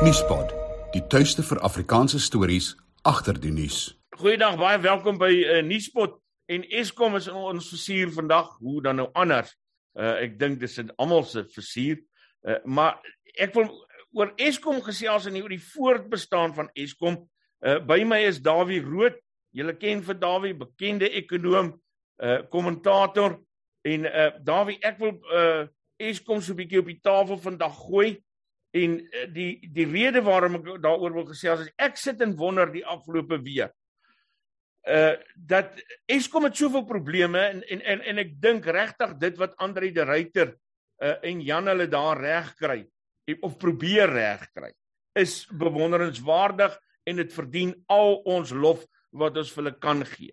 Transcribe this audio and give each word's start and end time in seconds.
Nuuspot, 0.00 0.48
die 0.94 1.02
tuiste 1.12 1.42
vir 1.44 1.58
Afrikaanse 1.60 2.16
stories 2.24 2.70
agter 3.04 3.36
die 3.36 3.50
nuus. 3.52 3.90
Goeiedag, 4.16 4.54
baie 4.56 4.78
welkom 4.80 5.18
by 5.20 5.28
uh, 5.28 5.58
Nuuspot 5.60 6.14
en 6.48 6.62
Eskom 6.72 7.18
is 7.18 7.26
ons 7.28 7.66
versier 7.68 8.08
vandag. 8.14 8.48
Hoe 8.64 8.80
dan 8.86 8.96
nou 8.96 9.10
anders? 9.12 9.50
Uh, 9.92 10.14
ek 10.22 10.38
dink 10.40 10.56
dis 10.62 10.78
almal 10.96 11.26
se 11.28 11.42
versier. 11.52 12.00
Uh, 12.40 12.56
maar 12.64 12.96
ek 13.36 13.52
wil 13.58 13.68
oor 14.16 14.32
Eskom 14.40 14.80
gesels 14.86 15.28
en 15.28 15.36
oor 15.42 15.52
die 15.52 15.60
voortbestaan 15.66 16.56
van 16.56 16.72
Eskom. 16.72 17.20
Uh, 17.60 17.76
by 17.84 18.00
my 18.00 18.22
is 18.24 18.40
Dawie 18.40 18.80
Rood. 18.80 19.20
Julle 19.52 19.76
ken 19.76 20.00
vir 20.08 20.16
Dawie, 20.16 20.54
bekende 20.56 21.12
ekonom, 21.12 21.74
uh 22.24 22.40
kommentator 22.48 23.36
en 23.84 24.08
uh 24.08 24.30
Dawie, 24.48 24.80
ek 24.80 24.96
wil 25.04 25.18
uh 25.28 25.68
Eskom 26.00 26.40
so 26.40 26.56
'n 26.56 26.62
bietjie 26.64 26.80
op 26.80 26.88
die 26.88 27.00
tafel 27.04 27.36
vandag 27.36 27.76
gooi. 27.84 28.16
En 28.70 28.96
eh, 29.10 29.26
die 29.32 29.68
die 29.74 29.86
rede 29.90 30.22
waarom 30.22 30.60
ek 30.60 30.72
daaroor 30.82 31.14
wil 31.14 31.28
gesels 31.32 31.66
is 31.66 31.72
ek 31.76 31.96
sit 31.98 32.20
en 32.20 32.36
wonder 32.38 32.70
die 32.70 32.86
afgelope 32.86 33.40
week 33.42 33.74
uh 34.88 35.16
dat 35.36 35.76
Eskom 36.08 36.46
het 36.48 36.56
soveel 36.56 36.86
probleme 36.88 37.38
en 37.38 37.62
en 37.68 37.82
en, 37.84 38.00
en 38.00 38.18
ek 38.22 38.30
dink 38.40 38.64
regtig 38.64 39.16
dit 39.20 39.36
wat 39.36 39.56
Andre 39.60 39.90
de 39.92 40.04
Ruyter 40.08 40.54
uh 41.02 41.16
en 41.22 41.42
Jan 41.44 41.68
hulle 41.68 41.88
daar 41.90 42.20
reg 42.20 42.54
kry 42.56 42.80
of 43.42 43.58
probeer 43.58 44.08
reg 44.10 44.48
kry 44.54 44.72
is 45.18 45.44
bewonderenswaardig 45.52 46.78
en 47.04 47.20
dit 47.20 47.32
verdien 47.32 47.74
al 47.90 48.20
ons 48.24 48.52
lof 48.52 48.86
wat 49.10 49.36
ons 49.36 49.50
vir 49.50 49.62
hulle 49.64 49.78
kan 49.82 50.04
gee. 50.06 50.32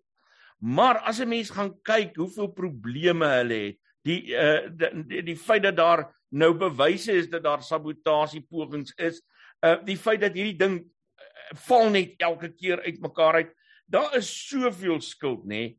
Maar 0.60 1.02
as 1.10 1.20
'n 1.20 1.30
mens 1.30 1.50
gaan 1.50 1.74
kyk 1.82 2.16
hoeveel 2.16 2.54
probleme 2.54 3.26
hulle 3.26 3.60
het, 3.66 3.78
die 4.04 4.34
uh 4.34 4.70
die, 4.70 5.04
die, 5.08 5.24
die 5.24 5.38
feit 5.38 5.64
dat 5.64 5.76
daar 5.76 6.08
nou 6.30 6.54
bewyse 6.58 7.12
is 7.12 7.30
dat 7.32 7.44
daar 7.44 7.64
sabotasie 7.64 8.44
pogings 8.50 8.94
is. 8.98 9.22
Uh 9.64 9.78
die 9.86 9.98
feit 9.98 10.22
dat 10.22 10.36
hierdie 10.36 10.58
ding 10.58 10.80
uh, 10.84 11.58
val 11.68 11.90
net 11.90 12.16
elke 12.22 12.52
keer 12.54 12.82
uitmekaar 12.86 13.42
uit. 13.42 13.54
Daar 13.88 14.16
is 14.18 14.30
soveel 14.50 15.02
skuld, 15.02 15.46
nê. 15.46 15.48
Nee. 15.48 15.76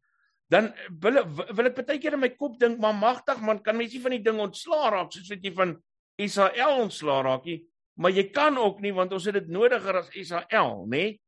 Dan 0.48 0.70
wil 1.00 1.20
wil 1.28 1.68
ek 1.68 1.76
baie 1.82 2.00
keer 2.00 2.16
in 2.16 2.22
my 2.24 2.30
kop 2.32 2.56
dink, 2.60 2.78
maar 2.80 2.96
magtig 2.96 3.40
man, 3.44 3.60
kan 3.60 3.76
mens 3.76 3.92
nie 3.92 4.00
van 4.00 4.14
die 4.16 4.24
ding 4.24 4.40
ontslaa 4.40 4.94
raak 4.94 5.12
soos 5.12 5.28
wat 5.28 5.44
jy 5.44 5.52
van 5.52 5.74
Israel 6.18 6.80
ontslaa 6.86 7.20
raak 7.26 7.44
nie, 7.46 7.58
maar 8.00 8.14
jy 8.16 8.24
kan 8.32 8.56
ook 8.56 8.80
nie 8.80 8.94
want 8.96 9.12
ons 9.12 9.28
het 9.28 9.36
dit 9.36 9.50
nodiger 9.52 10.00
as 10.00 10.08
Israel, 10.16 10.86
nê. 10.88 10.88
Nee. 10.88 11.18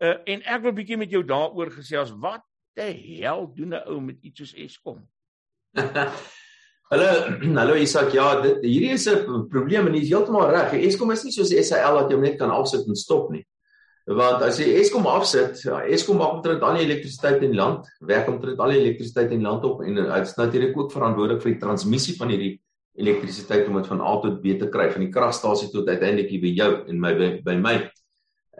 Uh 0.00 0.16
en 0.32 0.42
ek 0.56 0.64
wil 0.64 0.74
bietjie 0.76 0.96
met 1.00 1.12
jou 1.12 1.22
daaroor 1.24 1.70
gesels. 1.76 2.14
Wat 2.20 2.44
die 2.76 3.20
hel 3.20 3.46
doen 3.56 3.76
'n 3.76 3.84
ou 3.92 4.00
met 4.00 4.24
iets 4.24 4.40
soos 4.40 4.56
Eskom? 4.56 5.04
Hallo, 6.90 7.06
hallo 7.42 7.74
Isak. 7.74 8.12
Ja, 8.14 8.40
dit 8.40 8.60
hierdie 8.62 8.92
is 8.94 9.08
'n 9.10 9.48
probleem 9.50 9.88
en 9.88 9.94
jy 9.94 10.02
is 10.04 10.10
heeltemal 10.12 10.52
reg. 10.52 10.74
Eskom 10.86 11.10
is 11.10 11.24
nie 11.24 11.32
soos 11.34 11.50
SAL 11.50 11.96
wat 11.98 12.12
jy 12.12 12.18
net 12.22 12.36
kan 12.38 12.50
afsit 12.54 12.86
en 12.86 12.94
stop 12.94 13.32
nie. 13.32 13.42
Want 14.06 14.44
as 14.46 14.60
jy 14.60 14.68
Eskom 14.78 15.08
afsit, 15.10 15.64
ja, 15.64 15.80
Eskom 15.82 16.18
maak 16.18 16.36
omtrent 16.36 16.62
al 16.62 16.78
die 16.78 16.84
elektrisiteit 16.86 17.42
in 17.42 17.50
die 17.50 17.58
land, 17.58 17.88
werk 18.06 18.28
omtrent 18.30 18.62
al 18.62 18.70
die 18.70 18.78
elektrisiteit 18.84 19.32
in 19.32 19.42
die 19.42 19.48
land 19.48 19.64
op 19.64 19.82
en 19.82 19.98
dit 19.98 20.12
is 20.20 20.36
natuurlik 20.36 20.78
ook 20.78 20.92
verantwoordelik 20.92 21.42
vir 21.42 21.52
die 21.56 21.64
transmissie 21.64 22.14
van 22.20 22.30
hierdie 22.30 22.52
elektrisiteit 22.94 23.66
om 23.66 23.80
dit 23.80 23.90
van 23.90 24.00
A 24.06 24.14
tot 24.22 24.38
B 24.40 24.54
te 24.54 24.70
kry, 24.70 24.86
van 24.92 25.02
die 25.02 25.10
kragstasie 25.10 25.72
tot 25.74 25.90
uiteindelik 25.90 26.30
by 26.40 26.54
jou 26.54 26.70
en 26.86 27.00
my 27.00 27.14
by, 27.18 27.32
by 27.42 27.58
my. 27.66 27.74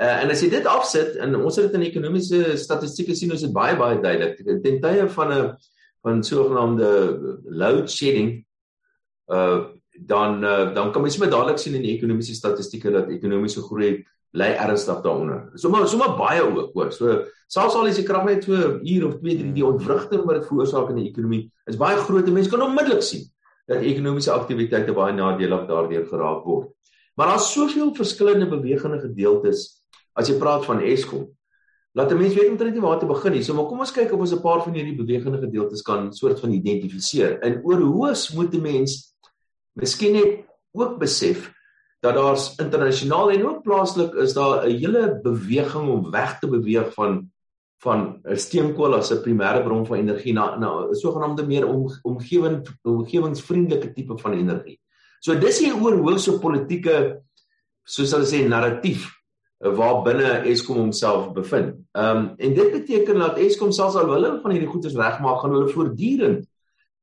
Uh, 0.02 0.24
en 0.24 0.34
as 0.34 0.42
jy 0.42 0.50
dit 0.50 0.66
afsit 0.66 1.14
en 1.22 1.38
ons 1.38 1.62
het 1.62 1.70
dit 1.70 1.78
in 1.78 1.86
ekonomiese 1.92 2.58
statistieke 2.58 3.14
sien 3.14 3.30
ons 3.30 3.46
dit 3.46 3.54
baie 3.54 3.78
baie 3.78 4.02
duidelik. 4.02 4.42
Ten 4.66 4.82
tye 4.82 5.06
van 5.14 5.32
'n 5.32 5.56
van 6.06 6.22
sogenaamde 6.24 6.90
load 7.44 7.90
shedding 7.90 8.38
uh 9.32 9.64
dan 9.96 10.44
uh, 10.44 10.74
dan 10.74 10.90
kan 10.92 11.02
mens 11.02 11.16
met 11.18 11.30
dadelik 11.30 11.58
sien 11.58 11.74
in 11.74 11.82
die 11.82 11.94
ekonomiese 11.96 12.34
statistieke 12.36 12.90
dat 12.92 13.08
ekonomiese 13.08 13.62
groei 13.64 14.04
lê 14.36 14.48
ernstig 14.60 14.98
daaronder. 15.00 15.46
Sommige 15.56 15.86
sommer 15.88 16.12
baie 16.18 16.42
ook 16.44 16.74
hoor. 16.74 16.90
So 16.92 17.22
selfs 17.48 17.74
al 17.74 17.88
is 17.88 17.96
die 17.96 18.04
krag 18.04 18.26
net 18.28 18.44
so 18.44 18.76
uur 18.76 19.06
of 19.06 19.14
2 19.22 19.38
3 19.38 19.54
die 19.56 19.64
ontwrigting 19.64 20.26
wat 20.28 20.42
dit 20.42 20.50
veroorsaak 20.50 20.90
in 20.92 21.00
die 21.00 21.06
ekonomie 21.08 21.46
is 21.64 21.80
baie 21.80 21.96
groot. 21.96 22.28
Mense 22.28 22.52
kan 22.52 22.66
onmiddellik 22.66 23.02
sien 23.06 23.24
dat 23.66 23.80
ekonomiese 23.82 24.34
aktiwiteite 24.34 24.92
baie 24.94 25.16
nadelig 25.16 25.64
daardeur 25.70 26.04
geraak 26.10 26.44
word. 26.44 26.68
Maar 27.16 27.32
daar's 27.32 27.48
soveel 27.52 27.94
verskillende 27.96 28.50
bewegende 28.52 29.00
gedeeltes 29.00 29.64
as 30.12 30.28
jy 30.28 30.36
praat 30.40 30.68
van 30.68 30.84
Eskom 30.84 31.30
laat 31.96 32.12
'n 32.12 32.18
mens 32.18 32.34
weet 32.34 32.50
omtrent 32.50 32.74
nie 32.74 32.82
waar 32.82 32.98
te 32.98 33.06
begin 33.06 33.32
nie. 33.32 33.42
So 33.42 33.54
maar 33.54 33.66
kom 33.66 33.80
ons 33.80 33.92
kyk 33.92 34.12
of 34.12 34.20
ons 34.20 34.32
'n 34.32 34.40
paar 34.40 34.62
van 34.62 34.74
hierdie 34.74 34.96
bewegende 34.96 35.38
gedeeltes 35.38 35.82
kan 35.82 36.12
soort 36.12 36.40
van 36.40 36.52
identifiseer. 36.52 37.40
En 37.40 37.60
oor 37.64 37.80
hoe 37.80 38.14
moet 38.34 38.54
'n 38.54 38.60
mens 38.60 39.16
miskien 39.72 40.12
net 40.12 40.44
ook 40.72 40.98
besef 40.98 41.52
dat 42.00 42.14
daar's 42.14 42.54
internasionaal 42.58 43.30
en 43.30 43.46
ook 43.46 43.62
plaaslik 43.62 44.14
is 44.14 44.34
daar 44.34 44.66
'n 44.66 44.76
hele 44.76 45.20
beweging 45.22 45.88
om 45.88 46.10
weg 46.10 46.38
te 46.38 46.48
beweeg 46.48 46.94
van 46.94 47.30
van 47.78 48.20
steenkool 48.22 48.94
as 48.94 49.10
'n 49.12 49.22
primêre 49.22 49.62
bron 49.64 49.86
van 49.86 49.98
energie 49.98 50.32
na 50.32 50.56
na 50.58 50.88
'n 50.88 50.94
sogenaamde 50.94 51.46
meer 51.46 51.66
om, 51.66 51.88
omgewing 52.02 52.66
omgewingsvriendelike 52.82 53.92
tipe 53.92 54.18
van 54.18 54.32
energie. 54.32 54.80
So 55.20 55.38
dis 55.38 55.58
hier 55.58 55.74
oor 55.82 55.96
hoe 55.96 56.18
so 56.18 56.38
politieke 56.38 57.22
soos 57.84 58.12
hulle 58.12 58.26
sê 58.26 58.48
narratief 58.48 59.16
waar 59.58 60.02
binne 60.04 60.42
Eskom 60.44 60.76
homself 60.76 61.32
bevind. 61.32 61.76
Ehm 61.92 62.16
um, 62.16 62.28
en 62.36 62.54
dit 62.54 62.72
beteken 62.72 63.18
dat 63.18 63.38
Eskom 63.38 63.72
selfs 63.72 63.96
al 63.96 64.12
hulle 64.12 64.38
van 64.42 64.50
hierdie 64.50 64.68
goedes 64.68 64.94
regmaak, 64.94 65.40
gaan 65.40 65.54
hulle 65.56 65.72
voortdurend 65.72 66.44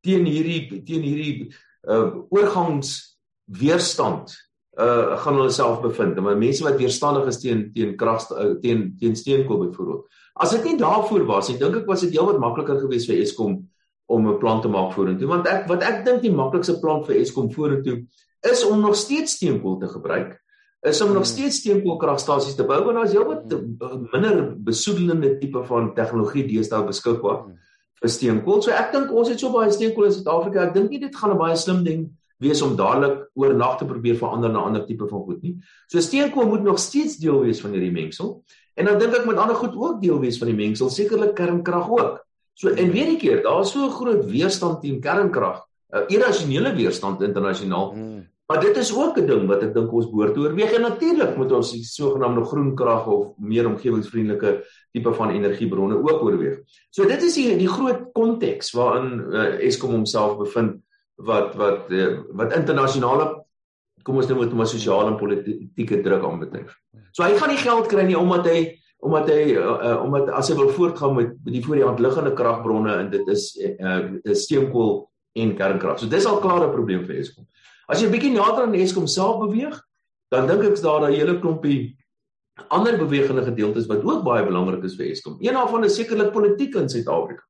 teen 0.05 0.25
hierdie 0.25 0.83
teen 0.85 1.01
hierdie 1.01 1.51
uh 1.89 2.21
oorgangs 2.29 3.17
weerstand 3.45 4.35
uh 4.77 5.17
gaan 5.17 5.39
hulle 5.39 5.49
self 5.49 5.81
bevind. 5.81 6.19
Maar 6.21 6.37
mense 6.37 6.63
wat 6.63 6.77
weerstandig 6.77 7.25
is 7.31 7.41
teen 7.41 7.71
teen 7.73 7.95
krag 7.97 8.29
uh, 8.31 8.53
teen 8.61 8.93
teen 8.99 9.15
steenkool 9.15 9.65
byvoorbeeld. 9.65 10.05
As 10.33 10.53
dit 10.53 10.63
nie 10.63 10.77
daarvoor 10.77 11.25
was 11.25 11.49
nie, 11.49 11.57
dink 11.57 11.81
ek 11.81 11.89
was 11.89 12.05
dit 12.05 12.13
heelwat 12.13 12.41
makliker 12.41 12.79
geweest 12.81 13.09
vir 13.09 13.21
Eskom 13.21 13.63
om 14.05 14.29
'n 14.29 14.37
plan 14.37 14.61
te 14.61 14.69
maak 14.69 14.93
vorentoe. 14.93 15.27
Want 15.27 15.47
ek 15.47 15.67
wat 15.67 15.83
ek 15.83 16.05
dink 16.05 16.21
die 16.21 16.33
maklikste 16.33 16.79
plan 16.79 17.01
vir 17.05 17.17
Eskom 17.17 17.49
vorentoe 17.51 18.03
is 18.43 18.65
om 18.65 18.81
nog 18.81 18.95
steeds 18.95 19.39
steenkool 19.39 19.79
te 19.79 19.87
gebruik 19.87 20.42
is 20.83 21.01
om 21.01 21.13
nog 21.13 21.23
hmm. 21.23 21.31
steeds 21.31 21.61
steenkoolkragstasies 21.61 22.55
te 22.55 22.65
bou 22.67 22.79
want 22.83 22.97
daar 22.99 23.05
is 23.07 23.13
heelwat 23.15 23.51
hmm. 23.51 24.07
minder 24.11 24.41
besoedelende 24.69 25.37
tipe 25.39 25.63
van 25.69 25.93
tegnologie 25.95 26.43
deesdae 26.47 26.83
beskikbaar 26.87 27.37
hmm. 27.43 27.55
vir 28.01 28.11
steenkool. 28.11 28.59
So 28.61 28.75
ek 28.75 28.91
dink 28.91 29.13
ons 29.15 29.31
het 29.31 29.39
so 29.39 29.53
baie 29.53 29.71
steenkool 29.71 30.09
in 30.09 30.17
Suid-Afrika. 30.17 30.67
Ek 30.67 30.75
dink 30.75 30.91
nie 30.91 30.99
dit 31.05 31.15
gaan 31.15 31.31
'n 31.31 31.39
baie 31.39 31.55
slim 31.55 31.83
ding 31.87 32.09
wees 32.43 32.61
om 32.61 32.75
dadelik 32.75 33.29
oor 33.39 33.53
nag 33.55 33.77
te 33.79 33.87
probeer 33.87 34.17
verander 34.19 34.51
na 34.51 34.59
'n 34.59 34.67
ander 34.67 34.85
tipe 34.85 35.07
van 35.07 35.23
goed 35.23 35.41
nie. 35.41 35.55
So 35.87 35.99
steenkool 35.99 36.47
moet 36.47 36.63
nog 36.63 36.79
steeds 36.79 37.17
deel 37.17 37.39
wees 37.39 37.61
van 37.61 37.71
hierdie 37.71 37.91
mengsel. 37.91 38.43
En 38.75 38.85
dan 38.85 38.99
dink 38.99 39.15
ek 39.15 39.25
moet 39.25 39.37
ander 39.37 39.55
goed 39.55 39.75
ook 39.75 40.01
deel 40.01 40.19
wees 40.19 40.37
van 40.37 40.47
die 40.47 40.57
mengsel, 40.57 40.89
sekerlik 40.89 41.35
kernkrag 41.35 41.89
ook. 41.89 42.25
So 42.53 42.69
en 42.69 42.91
weer 42.91 43.07
'n 43.07 43.17
keer, 43.17 43.43
daar 43.43 43.61
is 43.61 43.71
so 43.71 43.85
'n 43.85 43.91
groot 43.91 44.25
weerstand 44.25 44.81
teen 44.81 44.99
kernkrag, 44.99 45.63
'n 45.93 46.05
irrasionele 46.07 46.75
weerstand 46.75 47.21
internasionaal. 47.21 47.93
Hmm. 47.93 48.27
Maar 48.51 48.59
dit 48.59 48.77
is 48.77 48.91
ook 48.95 49.17
'n 49.17 49.25
ding 49.25 49.47
wat 49.47 49.63
ek 49.63 49.73
dink 49.73 49.91
ons 49.91 50.09
behoort 50.09 50.33
te 50.33 50.39
oorweeg 50.39 50.71
en 50.73 50.81
natuurlik 50.81 51.37
moet 51.37 51.51
ons 51.51 51.71
die 51.71 51.83
sogenaamde 51.83 52.43
groen 52.45 52.75
krag 52.75 53.07
of 53.07 53.37
meer 53.37 53.67
omgewingsvriendelike 53.67 54.63
tipe 54.91 55.13
van 55.13 55.29
energiebronne 55.29 55.95
ook 55.95 56.23
oorweeg. 56.23 56.59
So 56.89 57.05
dit 57.07 57.21
is 57.23 57.33
die 57.33 57.57
die 57.57 57.67
groot 57.67 58.11
konteks 58.11 58.71
waarin 58.71 59.23
uh, 59.31 59.65
Eskom 59.65 59.91
homself 59.91 60.37
bevind 60.37 60.81
wat 61.15 61.55
wat 61.55 61.91
uh, 61.91 62.19
wat 62.31 62.53
internasionale 62.53 63.45
kom 64.03 64.19
ons 64.19 64.27
noem 64.27 64.39
dit 64.39 64.53
maar 64.53 64.67
sosiale 64.67 65.13
en 65.13 65.17
politieke 65.17 66.01
druk 66.01 66.23
aanbetref. 66.23 66.75
So 67.11 67.23
hy 67.23 67.37
gaan 67.37 67.49
nie 67.49 67.61
geld 67.63 67.87
kry 67.87 68.03
nie 68.03 68.19
omdat 68.19 68.45
hy 68.45 68.59
omdat 69.03 69.29
hy 69.31 69.55
uh, 69.55 69.63
uh, 69.63 70.03
omdat 70.03 70.29
as 70.35 70.49
hy 70.51 70.55
wil 70.59 70.69
voortgaan 70.75 71.15
met 71.15 71.31
die 71.47 71.63
voor 71.63 71.79
die 71.79 71.87
hand 71.87 71.99
liggende 71.99 72.33
kragbronne 72.35 72.93
en 72.97 73.09
dit 73.09 73.27
is 73.27 73.49
uh, 73.79 74.03
steenkool 74.35 75.09
en 75.39 75.55
kernkrag. 75.55 75.99
So 75.99 76.07
dis 76.07 76.27
al 76.27 76.39
klaar 76.43 76.67
'n 76.67 76.75
probleem 76.75 77.05
vir 77.05 77.19
Eskom. 77.23 77.47
As 77.87 78.01
jy 78.01 78.07
'n 78.07 78.11
bietjie 78.11 78.31
nader 78.31 78.63
aan 78.63 78.73
Eskom 78.75 79.07
self 79.07 79.39
beweeg, 79.39 79.81
dan 80.31 80.47
dink 80.47 80.63
ek 80.63 80.81
daar 80.81 81.09
'n 81.09 81.13
hele 81.13 81.39
klompie 81.39 81.97
ander 82.69 82.97
bewegende 82.97 83.43
gedeeltes 83.43 83.87
wat 83.87 84.03
ook 84.03 84.23
baie 84.23 84.45
belangrik 84.45 84.83
is 84.83 84.95
vir 84.95 85.09
Eskom. 85.11 85.37
Een 85.41 85.53
daarvan 85.53 85.83
is 85.83 85.95
sekerlik 85.95 86.31
politiek 86.31 86.75
in 86.75 86.89
Suid-Afrika. 86.89 87.43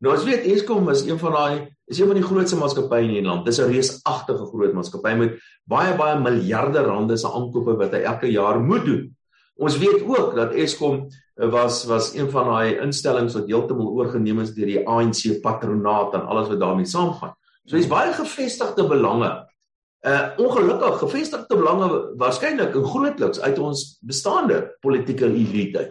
Nou 0.00 0.14
as 0.14 0.24
weet 0.24 0.46
Eskom 0.48 0.88
is 0.88 1.04
een 1.04 1.18
van 1.18 1.32
daai 1.32 1.68
is 1.86 1.98
een 1.98 2.06
van 2.06 2.16
die 2.16 2.24
grootste 2.24 2.56
maatskappye 2.56 3.04
in 3.04 3.16
die 3.18 3.22
land. 3.22 3.44
Dis 3.44 3.58
'n 3.58 3.68
reusagtige 3.68 4.46
groot 4.46 4.72
maatskappy 4.72 5.14
met 5.14 5.40
baie 5.64 5.96
baie 5.96 6.20
miljarde 6.20 6.80
rande 6.80 7.16
se 7.16 7.26
aankope 7.26 7.76
wat 7.76 7.92
hy 7.92 8.00
elke 8.00 8.30
jaar 8.30 8.60
moet 8.60 8.84
doen. 8.84 9.16
Ons 9.56 9.78
weet 9.78 10.02
ook 10.02 10.34
dat 10.34 10.54
Eskom 10.54 11.08
was 11.34 11.84
was 11.84 12.14
een 12.14 12.30
van 12.30 12.46
daai 12.46 12.80
instellings 12.80 13.34
wat 13.34 13.46
heeltemal 13.46 13.92
oorgeneem 13.92 14.40
is 14.40 14.54
deur 14.54 14.66
die 14.66 14.86
ANC 14.88 15.40
patronaat 15.42 16.14
en 16.14 16.26
alles 16.26 16.48
wat 16.48 16.60
daarmee 16.60 16.86
saamgaan. 16.86 17.34
So 17.66 17.76
dis 17.76 17.86
baie 17.86 18.12
gevestigde 18.12 18.88
belange 18.88 19.49
uh 20.00 20.32
ongelukkig 20.40 20.98
gevestigde 21.02 21.56
belange 21.56 21.88
waarskynlik 22.16 22.74
in 22.74 22.86
grootliks 22.88 23.40
uit 23.40 23.58
ons 23.58 23.98
bestaande 24.00 24.62
politieke 24.80 25.28
elite. 25.28 25.90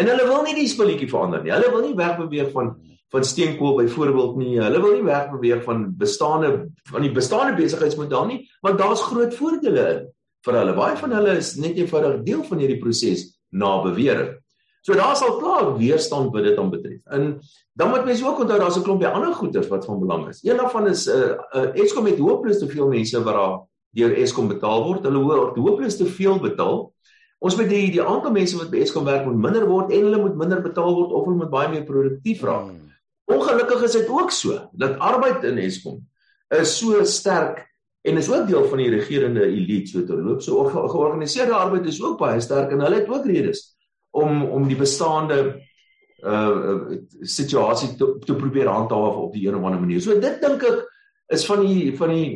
En 0.00 0.08
hulle 0.08 0.24
wil 0.24 0.46
nie 0.46 0.56
die 0.56 0.70
spulletjie 0.70 1.10
verander 1.10 1.42
nie. 1.44 1.52
Hulle 1.52 1.68
wil 1.74 1.84
nie 1.88 1.98
wegbeweeg 1.98 2.50
van 2.54 2.74
van 3.12 3.24
steenkool 3.28 3.74
byvoorbeeld 3.76 4.36
nie. 4.40 4.54
Hulle 4.56 4.80
wil 4.80 4.94
nie 4.96 5.04
wegbeweeg 5.04 5.66
van 5.66 5.84
bestaande 6.00 6.52
van 6.88 7.04
die 7.04 7.12
bestaande 7.12 7.58
besigheidsmodel 7.58 8.26
nie, 8.30 8.38
want 8.64 8.78
daar's 8.80 9.04
groot 9.04 9.34
voordele 9.36 9.88
in. 9.90 10.06
vir 10.42 10.56
hulle. 10.58 10.72
Baie 10.74 10.96
van 10.98 11.12
hulle 11.14 11.36
is 11.38 11.52
net 11.54 11.76
eenvoudig 11.78 12.22
deel 12.26 12.40
van 12.48 12.58
hierdie 12.58 12.80
proses 12.82 13.28
na 13.54 13.76
bewering. 13.84 14.32
So 14.82 14.96
daar 14.98 15.14
sal 15.16 15.36
klaar 15.38 15.76
weerstand 15.78 16.32
wat 16.34 16.42
dit 16.42 16.58
aan 16.58 16.70
betref. 16.70 17.04
En 17.14 17.38
dan 17.78 17.90
moet 17.90 18.04
mense 18.04 18.26
ook 18.26 18.40
onthou 18.42 18.58
daar's 18.58 18.76
'n 18.76 18.82
klompie 18.82 19.06
ander 19.06 19.34
goeder 19.34 19.68
wat 19.68 19.84
van 19.84 19.98
belang 19.98 20.28
is. 20.28 20.42
Een 20.42 20.56
daarvan 20.56 20.88
is 20.88 21.06
'n 21.06 21.10
uh, 21.10 21.62
uh, 21.62 21.82
Eskom 21.82 22.06
het 22.06 22.18
hopeloos 22.18 22.58
te 22.58 22.68
veel 22.68 22.88
mense 22.88 23.22
wat 23.22 23.34
daar 23.34 23.60
deur 23.90 24.16
Eskom 24.16 24.48
betaal 24.48 24.84
word. 24.84 25.02
Hulle 25.04 25.18
hoor 25.18 25.58
hopeloos 25.58 25.96
te 25.96 26.06
veel 26.06 26.40
betaal. 26.40 26.92
Ons 27.38 27.56
moet 27.56 27.68
die 27.68 27.90
die 27.90 28.02
aantal 28.02 28.30
mense 28.30 28.56
wat 28.56 28.70
by 28.70 28.78
Eskom 28.78 29.04
werk 29.04 29.24
moet 29.24 29.38
minder 29.38 29.66
word 29.66 29.92
en 29.92 30.02
hulle 30.02 30.20
moet 30.20 30.36
minder 30.36 30.62
betaal 30.62 30.94
word 30.94 31.12
of 31.12 31.24
hulle 31.24 31.36
moet 31.36 31.50
baie 31.50 31.68
meer 31.68 31.84
produktief 31.84 32.42
raak. 32.42 32.68
Hmm. 32.70 32.90
Ongelukkig 33.24 33.82
is 33.82 33.92
dit 33.92 34.08
ook 34.08 34.30
so 34.30 34.68
dat 34.72 34.98
arbeid 34.98 35.44
in 35.44 35.58
Eskom 35.58 36.08
is 36.48 36.78
so 36.78 37.04
sterk 37.04 37.70
en 38.02 38.16
is 38.16 38.30
ook 38.30 38.46
deel 38.46 38.64
van 38.64 38.78
die 38.78 38.90
regerende 38.90 39.46
elite 39.46 39.90
so 39.90 40.04
te 40.04 40.16
loop. 40.16 40.42
So 40.42 40.64
georganiseerde 40.64 41.54
arbeid 41.54 41.86
is 41.86 42.02
ook 42.02 42.18
baie 42.18 42.40
sterk 42.40 42.70
en 42.70 42.80
hulle 42.80 42.94
het 42.94 43.08
ook 43.08 43.26
redes 43.26 43.71
om 44.12 44.42
om 44.44 44.68
die 44.68 44.78
bestaande 44.78 45.42
uh 46.22 46.98
situasie 47.26 47.96
te, 47.98 48.06
te 48.22 48.34
probeer 48.38 48.68
handhaaf 48.70 49.16
op 49.24 49.32
die 49.34 49.48
een 49.48 49.56
of 49.58 49.64
ander 49.64 49.80
manier. 49.80 50.00
So 50.00 50.14
dit 50.20 50.40
dink 50.40 50.62
ek 50.62 50.84
is 51.32 51.46
van 51.48 51.64
die 51.66 51.96
van 51.98 52.12
die 52.14 52.26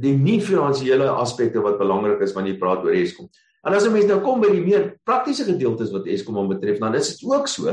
die 0.00 0.12
nie 0.14 0.40
finansiële 0.44 1.08
aspekte 1.08 1.62
wat 1.64 1.78
belangrik 1.80 2.20
is 2.22 2.34
wanneer 2.36 2.54
jy 2.54 2.60
praat 2.60 2.84
oor 2.84 2.94
Eskom. 2.94 3.30
En 3.66 3.74
as 3.74 3.86
'n 3.86 3.92
mens 3.92 4.06
nou 4.06 4.20
kom 4.20 4.40
by 4.40 4.50
die 4.50 4.64
meer 4.64 4.98
praktiese 5.04 5.44
gedeeltes 5.44 5.90
wat 5.90 6.06
Eskom 6.06 6.48
betref, 6.48 6.78
dan 6.78 6.94
is 6.94 7.16
dit 7.16 7.28
ook 7.28 7.48
so 7.48 7.64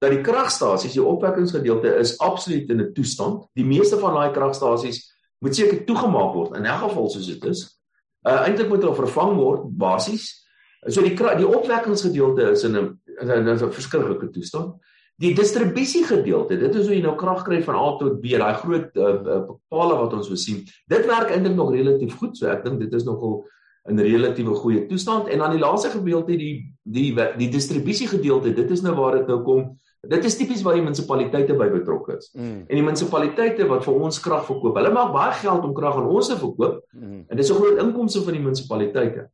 dat 0.00 0.10
die 0.10 0.20
kragstasies, 0.20 0.92
die 0.92 1.04
opwekkingsgedeelte 1.04 1.96
is 2.00 2.18
absoluut 2.18 2.70
in 2.70 2.80
'n 2.80 2.92
toestand. 2.92 3.46
Die 3.54 3.64
meeste 3.64 3.98
van 3.98 4.14
daai 4.14 4.32
kragstasies 4.32 5.14
moet 5.38 5.54
seker 5.54 5.84
toegemaak 5.84 6.34
word 6.34 6.56
in 6.56 6.64
elk 6.64 6.88
geval 6.88 7.10
soos 7.10 7.26
dit 7.26 7.44
is. 7.44 7.80
Uh 8.28 8.46
eintlik 8.46 8.68
moet 8.68 8.82
hulle 8.82 8.94
vervang 8.94 9.36
word 9.36 9.60
basies. 9.78 10.46
So 10.88 11.02
die 11.02 11.14
die 11.14 11.48
opwekkingsgedeelte 11.48 12.50
is 12.50 12.64
in 12.64 12.76
'n 12.76 12.99
in 13.20 13.48
'n 13.48 13.72
verskriklike 13.72 14.30
toestand. 14.30 14.74
Die 15.20 15.34
distribusie 15.34 16.04
gedeelte, 16.04 16.56
dit 16.56 16.74
is 16.74 16.86
hoe 16.86 16.94
jy 16.94 17.02
nou 17.02 17.16
krag 17.16 17.42
kry 17.44 17.62
van 17.62 17.76
A 17.76 17.96
tot 17.98 18.20
B, 18.22 18.38
daai 18.40 18.54
groot 18.54 18.96
uh, 18.96 19.08
uh, 19.20 19.40
pale 19.68 19.96
wat 19.98 20.14
ons 20.16 20.26
so 20.26 20.34
sien. 20.34 20.64
Dit 20.88 21.04
werk 21.06 21.28
eintlik 21.30 21.54
nog 21.54 21.74
relatief 21.74 22.16
goed, 22.16 22.38
so 22.38 22.48
ek 22.48 22.64
dink 22.64 22.80
dit 22.80 22.94
is 22.94 23.04
nogal 23.04 23.44
in 23.88 24.00
relatiewe 24.00 24.54
goeie 24.60 24.86
toestand 24.88 25.28
en 25.32 25.38
dan 25.38 25.54
die 25.54 25.60
laaste 25.60 25.90
gedeelte 25.92 26.36
die 26.36 26.74
die 26.84 27.10
die, 27.14 27.26
die 27.38 27.48
distribusie 27.52 28.08
gedeelte, 28.08 28.52
dit 28.56 28.70
is 28.70 28.82
nou 28.84 28.94
waar 28.96 29.18
dit 29.18 29.28
nou 29.28 29.40
kom. 29.44 29.66
Dit 30.08 30.24
is 30.24 30.36
tipies 30.36 30.62
waar 30.64 30.78
die 30.78 30.84
munisipaliteite 30.84 31.56
by 31.60 31.68
betrokke 31.68 32.16
is. 32.16 32.30
Mm. 32.32 32.62
En 32.64 32.78
die 32.78 32.84
munisipaliteite 32.84 33.66
wat 33.68 33.84
vir 33.84 33.98
ons 34.00 34.20
krag 34.24 34.46
verkoop, 34.48 34.78
hulle 34.80 34.92
maak 34.94 35.12
baie 35.12 35.34
geld 35.42 35.66
om 35.68 35.74
krag 35.76 35.98
aan 36.00 36.08
ons 36.08 36.30
te 36.32 36.38
verkoop. 36.40 36.80
Mm. 36.96 37.26
En 37.28 37.36
dis 37.36 37.50
'n 37.50 37.60
groot 37.60 37.82
inkomste 37.84 38.24
vir 38.24 38.38
die 38.38 38.44
munisipaliteite. 38.46 39.28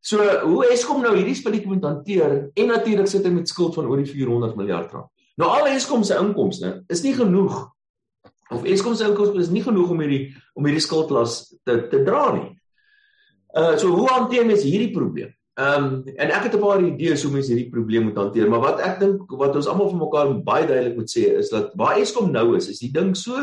So 0.00 0.22
hoe 0.22 0.66
Eskom 0.72 1.02
nou 1.02 1.14
hierdie 1.16 1.36
spulletjie 1.36 1.70
moet 1.70 1.84
hanteer 1.84 2.36
en 2.54 2.70
natuurlik 2.70 3.08
sit 3.10 3.24
hy 3.26 3.32
met 3.34 3.50
skuld 3.50 3.74
van 3.74 3.88
oor 3.90 3.98
die 3.98 4.10
400 4.10 4.56
miljard 4.58 4.92
rand. 4.94 5.10
Nou 5.38 5.50
al 5.54 5.70
Eskom 5.72 6.04
se 6.06 6.18
inkomste 6.18 6.82
is 6.90 7.02
nie 7.02 7.14
genoeg 7.14 7.66
of 8.54 8.64
Eskom 8.64 8.94
se 8.96 9.08
inkomste 9.08 9.42
is 9.42 9.50
nie 9.52 9.62
genoeg 9.62 9.90
om 9.90 10.00
hierdie 10.02 10.22
om 10.54 10.66
hierdie 10.66 10.84
skuldlas 10.84 11.40
te 11.66 11.80
te 11.90 12.02
dra 12.06 12.30
nie. 12.36 12.48
Uh 13.54 13.74
so 13.78 13.90
hoe 13.94 14.08
hanteer 14.14 14.46
mens 14.46 14.66
hierdie 14.66 14.94
probleem? 14.94 15.34
Ehm 15.58 15.84
um, 15.84 16.02
en 16.14 16.30
ek 16.30 16.44
het 16.46 16.54
'n 16.54 16.62
paar 16.62 16.82
idees 16.82 17.22
hoe 17.22 17.32
mens 17.32 17.48
hierdie 17.50 17.70
probleem 17.70 18.04
moet 18.04 18.16
hanteer, 18.16 18.48
maar 18.48 18.60
wat 18.60 18.80
ek 18.80 19.00
dink 19.00 19.30
wat 19.30 19.56
ons 19.56 19.66
almal 19.66 19.90
vir 19.90 19.98
mekaar 19.98 20.28
baie 20.44 20.66
duidelik 20.66 20.96
moet 20.96 21.10
sê 21.10 21.34
is 21.38 21.50
dat 21.50 21.72
waar 21.74 21.98
Eskom 21.98 22.30
nou 22.30 22.56
is, 22.56 22.68
is 22.68 22.78
die 22.78 22.92
ding 22.92 23.16
so 23.16 23.34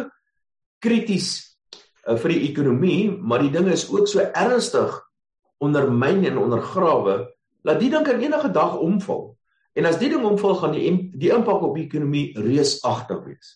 krities 0.79 1.57
uh, 2.07 2.15
vir 2.15 2.31
die 2.31 2.47
ekonomie, 2.49 3.11
maar 3.11 3.39
die 3.43 3.51
ding 3.51 3.67
is 3.67 3.89
ook 3.91 4.07
so 4.07 4.19
ernstig 4.19 5.04
ondermyn 5.57 6.25
en 6.25 6.37
ondergrawe, 6.37 7.33
laat 7.61 7.79
die 7.79 7.89
ding 7.89 8.05
kan 8.05 8.19
enige 8.19 8.51
dag 8.51 8.77
omval. 8.79 9.35
En 9.73 9.85
as 9.85 9.99
die 9.99 10.09
ding 10.09 10.23
omval, 10.23 10.55
gaan 10.55 10.71
die 10.71 11.11
die 11.19 11.31
impak 11.35 11.63
op 11.63 11.75
die 11.75 11.85
ekonomie 11.85 12.31
reusagtig 12.39 13.23
wees. 13.25 13.55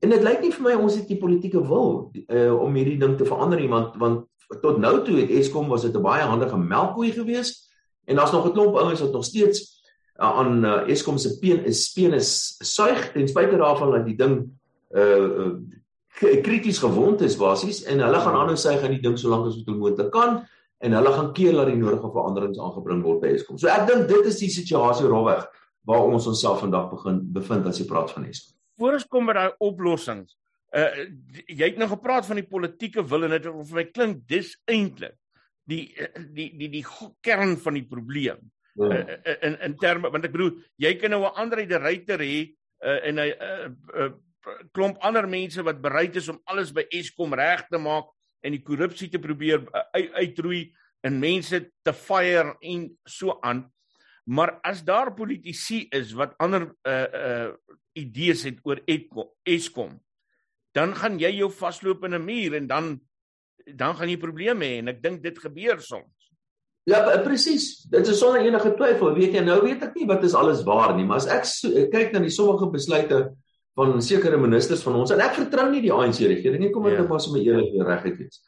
En 0.00 0.10
dit 0.10 0.22
lyk 0.24 0.40
nie 0.40 0.52
vir 0.54 0.64
my 0.64 0.74
ons 0.80 0.96
het 0.96 1.08
die 1.08 1.18
politieke 1.20 1.60
wil 1.66 2.10
uh, 2.14 2.54
om 2.56 2.74
hierdie 2.74 2.98
ding 2.98 3.18
te 3.18 3.28
verander 3.28 3.60
nie, 3.60 3.68
want 3.68 3.98
want 4.00 4.26
tot 4.58 4.80
nou 4.82 4.96
toe 5.06 5.20
het 5.20 5.30
Eskom 5.30 5.68
was 5.70 5.84
dit 5.86 5.94
'n 5.94 6.02
baie 6.02 6.22
handige 6.22 6.58
melkkoe 6.58 7.12
gewees 7.12 7.70
en 8.04 8.16
daar's 8.16 8.32
nog 8.32 8.46
'n 8.46 8.52
klomp 8.52 8.74
ouens 8.74 9.00
wat 9.00 9.12
nog 9.12 9.24
steeds 9.24 9.60
uh, 10.18 10.38
aan 10.38 10.64
uh, 10.64 10.88
Eskom 10.88 11.18
se 11.18 11.38
peen 11.38 11.64
is 11.64 11.84
speen 11.84 12.12
is 12.12 12.56
suig 12.58 13.12
ten 13.12 13.28
spyte 13.28 13.56
daarvan 13.56 13.90
dat 13.90 14.06
die 14.06 14.16
ding 14.16 14.50
uh, 14.90 15.24
uh 15.24 15.52
krities 16.42 16.78
gewond 16.78 17.20
is 17.20 17.36
basies 17.36 17.82
en 17.82 18.00
hulle 18.00 18.20
gaan 18.20 18.34
aanhou 18.34 18.56
suig 18.56 18.82
aan 18.82 18.90
die 18.90 19.00
ding 19.00 19.18
solank 19.18 19.46
as 19.46 19.56
wat 19.56 19.76
moontlik 19.76 20.10
kan 20.10 20.42
en 20.80 20.96
hulle 20.96 21.12
gaan 21.12 21.32
keer 21.36 21.56
dat 21.58 21.68
die 21.68 21.78
nodige 21.78 22.10
veranderings 22.12 22.60
aangebring 22.60 23.02
word 23.04 23.20
by 23.22 23.32
Eskom. 23.36 23.58
So 23.60 23.68
ek 23.72 23.86
dink 23.90 24.06
dit 24.08 24.28
is 24.30 24.38
die 24.40 24.52
situasie 24.52 25.08
rowweg 25.08 25.46
waar 25.88 26.06
ons 26.08 26.28
onsself 26.30 26.62
vandag 26.64 26.90
begin 26.92 27.20
bevind 27.34 27.66
as 27.68 27.80
jy 27.80 27.88
praat 27.88 28.12
van 28.14 28.28
Eskom. 28.28 28.56
Voor 28.80 28.96
ons 28.96 29.08
kom 29.12 29.28
by 29.28 29.36
daai 29.36 29.58
oplossings. 29.66 30.36
Uh 30.72 30.86
jy 31.48 31.66
het 31.66 31.80
nou 31.80 31.90
gepraat 31.90 32.28
van 32.28 32.40
die 32.40 32.48
politieke 32.48 33.04
wil 33.12 33.26
en 33.26 33.36
dit 33.36 33.50
vir 33.50 33.76
my 33.80 33.84
klink 33.90 34.24
dis 34.30 34.54
eintlik 34.70 35.18
die 35.70 35.84
die 36.34 36.48
die 36.56 36.70
die 36.78 36.84
kern 37.24 37.56
van 37.60 37.76
die 37.76 37.86
probleem. 37.86 38.40
Ja. 38.78 38.88
Uh, 38.88 39.36
in 39.48 39.58
in 39.66 39.76
terme 39.82 40.08
want 40.14 40.24
ek 40.24 40.32
bedoel 40.32 40.54
jy 40.80 40.94
kan 40.96 41.12
nou 41.12 41.24
'n 41.26 41.36
ander 41.42 41.64
ryter 41.82 42.22
hê 42.22 42.54
uh, 42.86 43.00
en 43.08 43.18
'n 43.18 43.32
uh, 43.34 43.68
uh, 43.98 44.12
klomp 44.72 44.96
ander 45.04 45.28
mense 45.28 45.62
wat 45.62 45.82
bereid 45.82 46.16
is 46.16 46.28
om 46.28 46.40
alles 46.44 46.72
by 46.72 46.86
Eskom 46.88 47.34
reg 47.34 47.66
te 47.68 47.78
maak 47.78 48.08
en 48.40 48.54
die 48.56 48.62
korrupsie 48.64 49.08
te 49.12 49.20
probeer 49.22 49.62
uh, 49.68 50.06
uitroei 50.20 50.70
en 51.06 51.20
mense 51.20 51.60
te 51.84 51.92
fire 51.96 52.56
en 52.60 52.88
so 53.08 53.38
aan. 53.42 53.64
Maar 54.30 54.58
as 54.66 54.84
daar 54.84 55.14
politici 55.16 55.86
is 55.96 56.12
wat 56.18 56.36
ander 56.38 56.70
uh 56.86 57.04
uh 57.10 57.50
idees 57.98 58.44
het 58.46 58.60
oor 58.62 58.78
Eskom, 59.42 59.96
dan 60.72 60.94
gaan 60.94 61.18
jy 61.18 61.32
jou 61.40 61.50
vasloop 61.50 62.04
in 62.06 62.14
'n 62.14 62.24
muur 62.24 62.54
en 62.54 62.66
dan 62.66 63.00
dan 63.66 63.96
gaan 63.96 64.08
jy 64.08 64.16
probleme 64.16 64.64
hê 64.64 64.78
en 64.78 64.88
ek 64.88 65.02
dink 65.02 65.22
dit 65.22 65.38
gebeur 65.38 65.80
soms. 65.80 66.20
Ja, 66.88 67.02
presies. 67.24 67.82
Dit 67.90 68.08
is 68.08 68.18
sonder 68.18 68.40
enige 68.40 68.72
twyfel. 68.74 69.14
Weet 69.14 69.34
jy, 69.36 69.42
nou 69.44 69.60
weet 69.62 69.82
ek 69.82 69.94
nie 69.94 70.06
wat 70.06 70.24
is 70.24 70.34
alles 70.34 70.62
waar 70.64 70.94
nie, 70.96 71.04
maar 71.04 71.20
as 71.20 71.28
ek 71.30 71.44
so, 71.44 71.68
kyk 71.92 72.12
na 72.12 72.22
die 72.24 72.32
sommige 72.32 72.70
besluite 72.72 73.36
van 73.78 74.00
sekere 74.02 74.38
ministers 74.40 74.82
van 74.82 74.98
ons 75.00 75.12
en 75.14 75.22
ek 75.24 75.36
vertrou 75.38 75.68
nie 75.70 75.82
die 75.84 75.92
ANC 75.94 76.22
regering 76.24 76.64
nie 76.64 76.72
kom 76.74 76.88
ek 76.90 76.96
ja. 76.96 77.02
net 77.02 77.12
maar 77.12 77.22
sommer 77.22 77.44
eerlik 77.44 77.76
en 77.76 77.86
regtig 77.86 78.18
wees. 78.18 78.40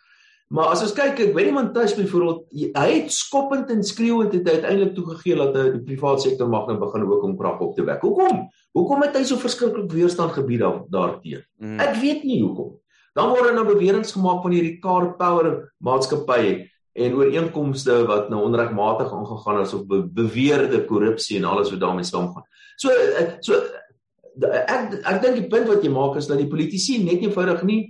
Maar 0.53 0.75
as 0.75 0.83
ons 0.85 0.93
kyk, 0.93 1.17
ek 1.17 1.31
weet 1.33 1.49
nie 1.49 1.63
tuis 1.73 1.95
byvoorbeeld 1.97 2.75
hy 2.77 2.89
het 2.91 3.15
skoppend 3.17 3.71
en 3.73 3.81
skreeuend 3.87 4.35
het 4.37 4.49
uiteindelik 4.51 4.93
toegegee 4.99 5.39
dat 5.39 5.55
hy 5.57 5.63
die 5.79 5.87
private 5.87 6.27
sektor 6.27 6.51
mag 6.53 6.67
nou 6.69 6.77
begin 6.83 7.07
ook 7.09 7.25
om 7.25 7.39
krag 7.39 7.63
op 7.65 7.73
te 7.79 7.87
wek. 7.89 8.05
Hoekom? 8.05 8.43
Hoekom 8.77 9.05
het 9.07 9.17
hy 9.17 9.23
so 9.25 9.41
verskriklik 9.41 9.89
weerstand 9.97 10.35
gebied 10.37 10.61
daar 10.61 10.83
daarteenoor? 10.93 11.47
Mm. 11.57 11.81
Ek 11.81 11.97
weet 12.03 12.27
nie 12.29 12.43
hoekom. 12.43 12.75
Dan 13.17 13.33
word 13.33 13.49
er 13.49 13.57
nou 13.57 13.65
beweringe 13.69 14.13
gemaak 14.13 14.45
van 14.45 14.57
hierdie 14.57 14.77
car 14.85 15.09
power 15.17 15.49
maatskappye 15.85 16.53
en 17.01 17.17
ooreenkomste 17.17 18.03
wat 18.09 18.29
nou 18.29 18.43
onregmatig 18.45 19.09
aangegaan 19.09 19.63
is 19.65 19.73
of 19.73 19.87
be 19.89 20.03
beweerde 20.05 20.85
korrupsie 20.85 21.39
en 21.41 21.49
alles 21.49 21.73
wat 21.73 21.81
daarmee 21.81 22.05
saamgaan. 22.05 22.45
So 22.77 22.93
eh, 22.93 23.39
so 23.41 23.57
ek 24.41 24.95
ek 25.05 25.19
dink 25.23 25.37
die 25.37 25.49
punt 25.51 25.69
wat 25.69 25.85
jy 25.85 25.91
maak 25.93 26.17
is 26.17 26.29
dat 26.31 26.41
die 26.41 26.49
politici 26.49 27.03
net 27.05 27.21
eenvoudig 27.23 27.63
nie 27.69 27.83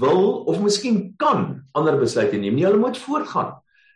wil 0.00 0.42
of 0.48 0.58
miskien 0.62 1.14
kan 1.20 1.62
ander 1.76 1.98
besluite 2.00 2.38
neem 2.40 2.56
nie. 2.56 2.64
Hulle 2.66 2.80
moet 2.80 2.98
voortgaan 2.98 3.54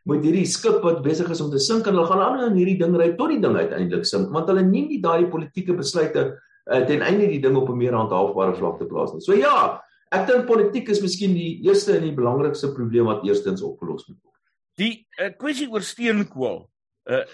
met 0.08 0.24
hierdie 0.24 0.46
skip 0.48 0.80
wat 0.84 1.02
besig 1.04 1.28
is 1.32 1.42
om 1.44 1.50
te 1.52 1.60
sink 1.60 1.86
en 1.86 1.96
hulle 1.96 2.08
gaan 2.08 2.22
aan 2.24 2.46
in 2.50 2.58
hierdie 2.60 2.78
ding 2.80 2.96
ry 2.96 3.10
tot 3.18 3.32
die 3.32 3.40
ding 3.42 3.56
uiteindelik 3.56 4.06
sink 4.08 4.32
want 4.34 4.48
hulle 4.48 4.64
neem 4.64 4.88
nie 4.88 5.00
daai 5.02 5.28
politieke 5.32 5.76
besluite 5.76 6.24
uh, 6.30 6.82
ten 6.88 7.04
einde 7.04 7.28
die 7.28 7.40
ding 7.42 7.58
op 7.58 7.68
'n 7.68 7.78
meer 7.78 7.96
handhaafbare 7.98 8.56
vlak 8.56 8.78
te 8.78 8.88
plaas 8.88 9.12
nie. 9.12 9.20
So 9.20 9.34
ja, 9.34 9.80
ek 10.12 10.26
dink 10.26 10.46
politiek 10.46 10.88
is 10.88 11.02
miskien 11.02 11.34
die 11.34 11.60
eerste 11.66 11.96
en 11.96 12.06
die 12.08 12.16
belangrikste 12.16 12.72
probleem 12.74 13.10
wat 13.10 13.24
eerstens 13.24 13.62
opgelos 13.62 14.08
moet 14.08 14.18
word. 14.22 14.38
Die 14.78 15.06
uh, 15.18 15.32
kwessie 15.36 15.68
oor 15.70 15.82
steenkool. 15.82 16.68
Uh 17.04 17.24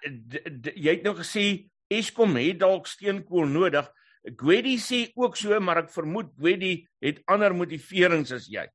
jy 0.00 0.94
het 0.94 1.02
nou 1.04 1.12
gesê 1.18 1.69
Eskom 1.90 2.36
het 2.38 2.60
dalk 2.60 2.86
steenkool 2.86 3.48
nodig. 3.50 3.88
Gwedi 4.36 4.76
sê 4.78 5.00
ook 5.16 5.36
so, 5.36 5.56
maar 5.60 5.84
ek 5.84 5.94
vermoed 5.94 6.30
Gwedi 6.38 6.74
het 7.02 7.22
ander 7.30 7.54
motiverings 7.56 8.32
as 8.36 8.46
jy. 8.50 8.66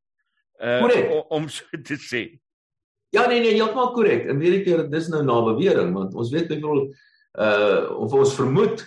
Uh 0.60 0.81
om, 0.84 1.24
om 1.39 1.48
so 1.51 1.81
te 1.84 1.98
sê. 2.00 2.25
Ja 3.15 3.27
nee 3.29 3.39
nee, 3.39 3.55
heeltemal 3.55 3.93
korrek. 3.95 4.25
En 4.31 4.39
weer 4.41 4.60
ek 4.60 4.65
keer 4.67 4.86
dis 4.91 5.10
nou 5.13 5.22
na 5.24 5.38
bewering 5.48 5.93
want 5.95 6.15
ons 6.15 6.31
weet 6.34 6.50
byvoorbeeld 6.51 6.95
uh 7.39 7.95
of 8.01 8.13
ons 8.15 8.36
vermoed 8.36 8.84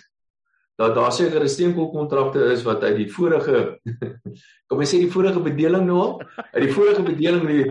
dat 0.79 0.95
daar 0.95 1.11
sekere 1.11 1.47
steenkoolkontrakte 1.51 2.45
is 2.53 2.63
wat 2.63 2.83
uit 2.87 2.95
die 3.01 3.09
vorige 3.11 3.63
kom 4.69 4.79
ons 4.79 4.93
sê 4.93 5.01
die 5.01 5.11
vorige 5.11 5.41
bedeling 5.43 5.87
nou 5.89 5.97
al 5.99 6.13
uit 6.53 6.63
die 6.63 6.75
vorige 6.75 7.03
bedeling 7.03 7.47
die 7.49 7.65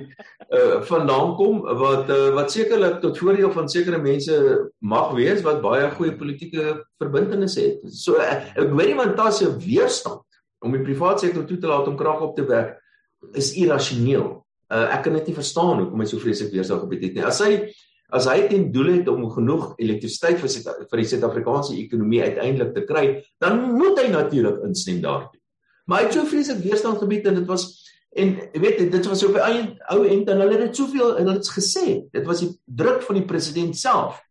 uh 0.48 0.80
vandaan 0.88 1.34
kom 1.36 1.60
wat 1.80 2.10
uh, 2.12 2.30
wat 2.36 2.52
sekerlik 2.52 3.00
tot 3.04 3.18
voordeel 3.20 3.52
van 3.52 3.68
sekere 3.68 4.00
mense 4.00 4.36
mag 4.80 5.12
wees 5.16 5.42
wat 5.46 5.62
baie 5.64 5.90
goeie 5.96 6.14
politieke 6.16 6.78
verbintenisse 7.00 7.64
het. 7.64 7.82
So 7.92 8.20
ek, 8.22 8.52
ek 8.56 8.72
weet 8.72 8.92
nie 8.92 8.98
want 9.00 9.16
daar 9.18 9.32
se 9.32 9.50
weerstand 9.60 10.24
om 10.64 10.74
die 10.74 10.84
private 10.84 11.26
sektor 11.26 11.44
toe 11.48 11.58
te 11.60 11.70
laat 11.70 11.88
om 11.88 11.98
krag 11.98 12.22
op 12.24 12.36
te 12.36 12.46
wek 12.48 12.76
is 13.38 13.52
irrasioneel. 13.60 14.30
Uh, 14.68 14.86
ek 14.96 15.04
kan 15.06 15.16
dit 15.16 15.30
nie 15.30 15.36
verstaan 15.36 15.82
hoekom 15.82 16.02
hy 16.02 16.08
so 16.08 16.22
vreeslik 16.22 16.52
weerstand 16.52 16.84
gebied 16.84 17.08
het 17.08 17.18
nie. 17.18 17.26
As 17.28 17.40
hy 17.44 17.52
as 18.14 18.28
hy 18.30 18.46
ten 18.48 18.70
doel 18.72 18.92
het 18.98 19.08
om 19.12 19.26
genoeg 19.30 19.74
elektrisiteit 19.80 20.38
vir 20.40 20.52
Suid 20.52 20.68
vir 20.90 21.02
die 21.02 21.08
Suid-Afrikaanse 21.10 21.74
ekonomie 21.76 22.22
uiteindelik 22.24 22.72
te 22.76 22.84
kry, 22.88 23.04
dan 23.42 23.60
moet 23.76 24.00
hy 24.00 24.08
natuurlik 24.12 24.62
instem 24.68 25.02
daartoe. 25.04 25.40
Maar 25.88 26.02
hy 26.02 26.06
het 26.08 26.16
so 26.16 26.28
vreeslik 26.28 26.62
weerstand 26.64 27.00
gebied 27.02 27.28
en 27.28 27.40
dit 27.40 27.48
was 27.48 27.68
en 28.18 28.32
jy 28.54 28.60
weet 28.62 28.80
dit 28.90 29.06
was 29.06 29.24
op 29.24 29.36
'n 29.36 29.76
ou 29.92 30.00
end 30.08 30.28
en 30.28 30.40
hulle 30.40 30.56
het 30.56 30.64
dit 30.66 30.76
soveel 30.76 31.18
en 31.18 31.26
hulle 31.26 31.36
het 31.36 31.52
gesê, 31.52 32.08
dit 32.10 32.24
was 32.26 32.40
die 32.40 32.56
druk 32.64 33.02
van 33.02 33.14
die 33.20 33.26
president 33.28 33.76
self 33.76 34.22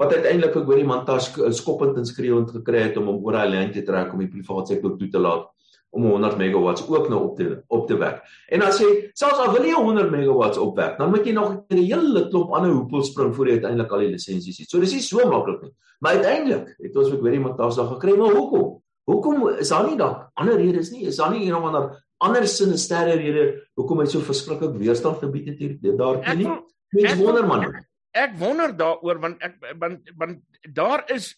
wat 0.00 0.14
uiteindelik 0.16 0.56
ek 0.56 0.66
hoor 0.66 0.80
die 0.80 0.88
Mantas 0.88 1.30
skoppend 1.58 1.96
en 1.96 2.06
skreeuend 2.06 2.50
gekry 2.50 2.88
het 2.88 2.96
om 2.96 3.06
hom 3.06 3.24
oor 3.24 3.36
hy 3.36 3.46
lyn 3.46 3.72
te 3.72 3.82
trek 3.82 4.12
om 4.12 4.18
die 4.18 4.32
private 4.32 4.72
sektor 4.72 4.96
toe 4.98 5.08
te 5.08 5.18
laat 5.18 5.50
om 5.90 6.06
100 6.06 6.36
megawatts 6.38 6.84
ook 6.88 7.08
nou 7.08 7.20
op 7.28 7.36
te 7.36 7.62
op 7.66 7.86
te 7.88 7.96
wek. 7.98 8.20
En 8.48 8.62
as 8.62 8.78
jy 8.82 8.90
selfs 9.18 9.40
al 9.42 9.52
wil 9.54 9.66
jy 9.66 9.74
100 9.74 10.10
megawatts 10.10 10.58
opwek, 10.58 10.98
dan 10.98 11.10
moet 11.10 11.26
jy 11.26 11.32
nog 11.34 11.64
'n 11.68 11.82
hele 11.82 12.28
klomp 12.28 12.52
ander 12.54 12.70
hoepel 12.70 13.02
spring 13.04 13.34
voor 13.34 13.46
jy 13.46 13.58
uiteindelik 13.58 13.92
al 13.92 14.04
die 14.04 14.12
lisensies 14.14 14.58
het. 14.58 14.70
So 14.70 14.80
dis 14.80 14.92
nie 14.92 15.02
so 15.02 15.28
maklik 15.28 15.62
nie. 15.62 15.74
Maar 15.98 16.14
uiteindelik 16.14 16.74
het 16.78 16.96
ons 16.96 17.10
met 17.10 17.20
hoorie 17.20 17.40
Matas 17.40 17.76
daag 17.76 17.88
gekry, 17.88 18.16
maar 18.16 18.34
hoekom? 18.34 18.82
Hoekom 19.04 19.48
is 19.58 19.68
daar 19.68 19.86
nie 19.86 19.96
dalk 19.96 20.30
ander 20.34 20.56
redes 20.56 20.90
nie? 20.90 21.06
Is 21.06 21.16
daar 21.16 21.30
nie 21.30 21.46
een 21.46 21.54
of 21.54 21.64
ander 21.64 22.04
ander 22.20 22.46
sinisterre 22.46 23.16
rede 23.16 23.44
hoekom 23.74 24.00
hy 24.00 24.06
so 24.06 24.20
verskriklik 24.20 24.76
weerstand 24.76 25.18
gebied 25.18 25.46
het 25.48 25.58
hier 25.58 25.96
daartoe 25.96 26.34
nie? 26.36 26.50
Mens 26.90 27.16
wonder 27.16 27.46
man. 27.46 27.64
Ek, 27.64 27.86
ek 28.12 28.32
wonder 28.38 28.74
daaroor 28.76 29.20
want 29.20 29.42
ek 29.42 29.56
want 29.78 30.10
want 30.16 30.42
daar 30.74 31.04
is 31.14 31.34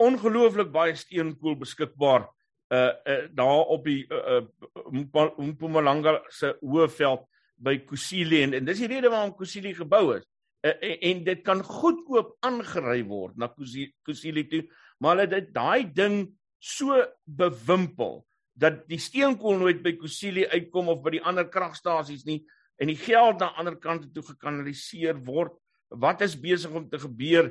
ongelooflik 0.00 0.70
baie 0.72 0.94
steenkool 0.96 1.58
beskikbaar 1.60 2.28
uh, 2.70 2.92
uh 3.04 3.26
daar 3.34 3.66
op 3.74 3.84
die 3.84 4.04
uh, 4.08 4.40
uh 4.40 5.28
Mpumalanga 5.36 6.20
se 6.30 6.54
hoëveld 6.60 7.26
by 7.60 7.76
Kusile 7.84 8.44
en, 8.46 8.56
en 8.56 8.68
dis 8.68 8.80
die 8.82 8.90
rede 8.90 9.10
waarom 9.12 9.34
Kusile 9.36 9.74
gebou 9.76 10.16
is. 10.16 10.24
Uh, 10.64 10.74
en, 10.80 10.96
en 11.10 11.22
dit 11.24 11.42
kan 11.44 11.62
goedkoop 11.64 12.36
aangery 12.46 13.02
word 13.08 13.36
na 13.40 13.50
Kusile 13.52 14.46
toe, 14.48 14.64
maar 15.00 15.16
hulle 15.16 15.30
dit 15.34 15.52
daai 15.54 15.90
ding 15.92 16.22
so 16.60 16.96
bewimpel 17.24 18.20
dat 18.60 18.84
die 18.90 19.00
steenkool 19.00 19.58
nooit 19.60 19.80
by 19.84 19.94
Kusile 20.00 20.48
uitkom 20.52 20.90
of 20.92 21.00
by 21.04 21.16
die 21.16 21.24
ander 21.24 21.48
kragstasies 21.48 22.26
nie 22.28 22.42
en 22.80 22.90
die 22.92 22.98
geld 22.98 23.40
na 23.40 23.52
ander 23.60 23.76
kante 23.80 24.08
toe 24.12 24.24
gekanaliseer 24.24 25.18
word. 25.26 25.52
Wat 25.90 26.22
is 26.24 26.36
besig 26.38 26.72
om 26.72 26.86
te 26.88 27.00
gebeur 27.00 27.50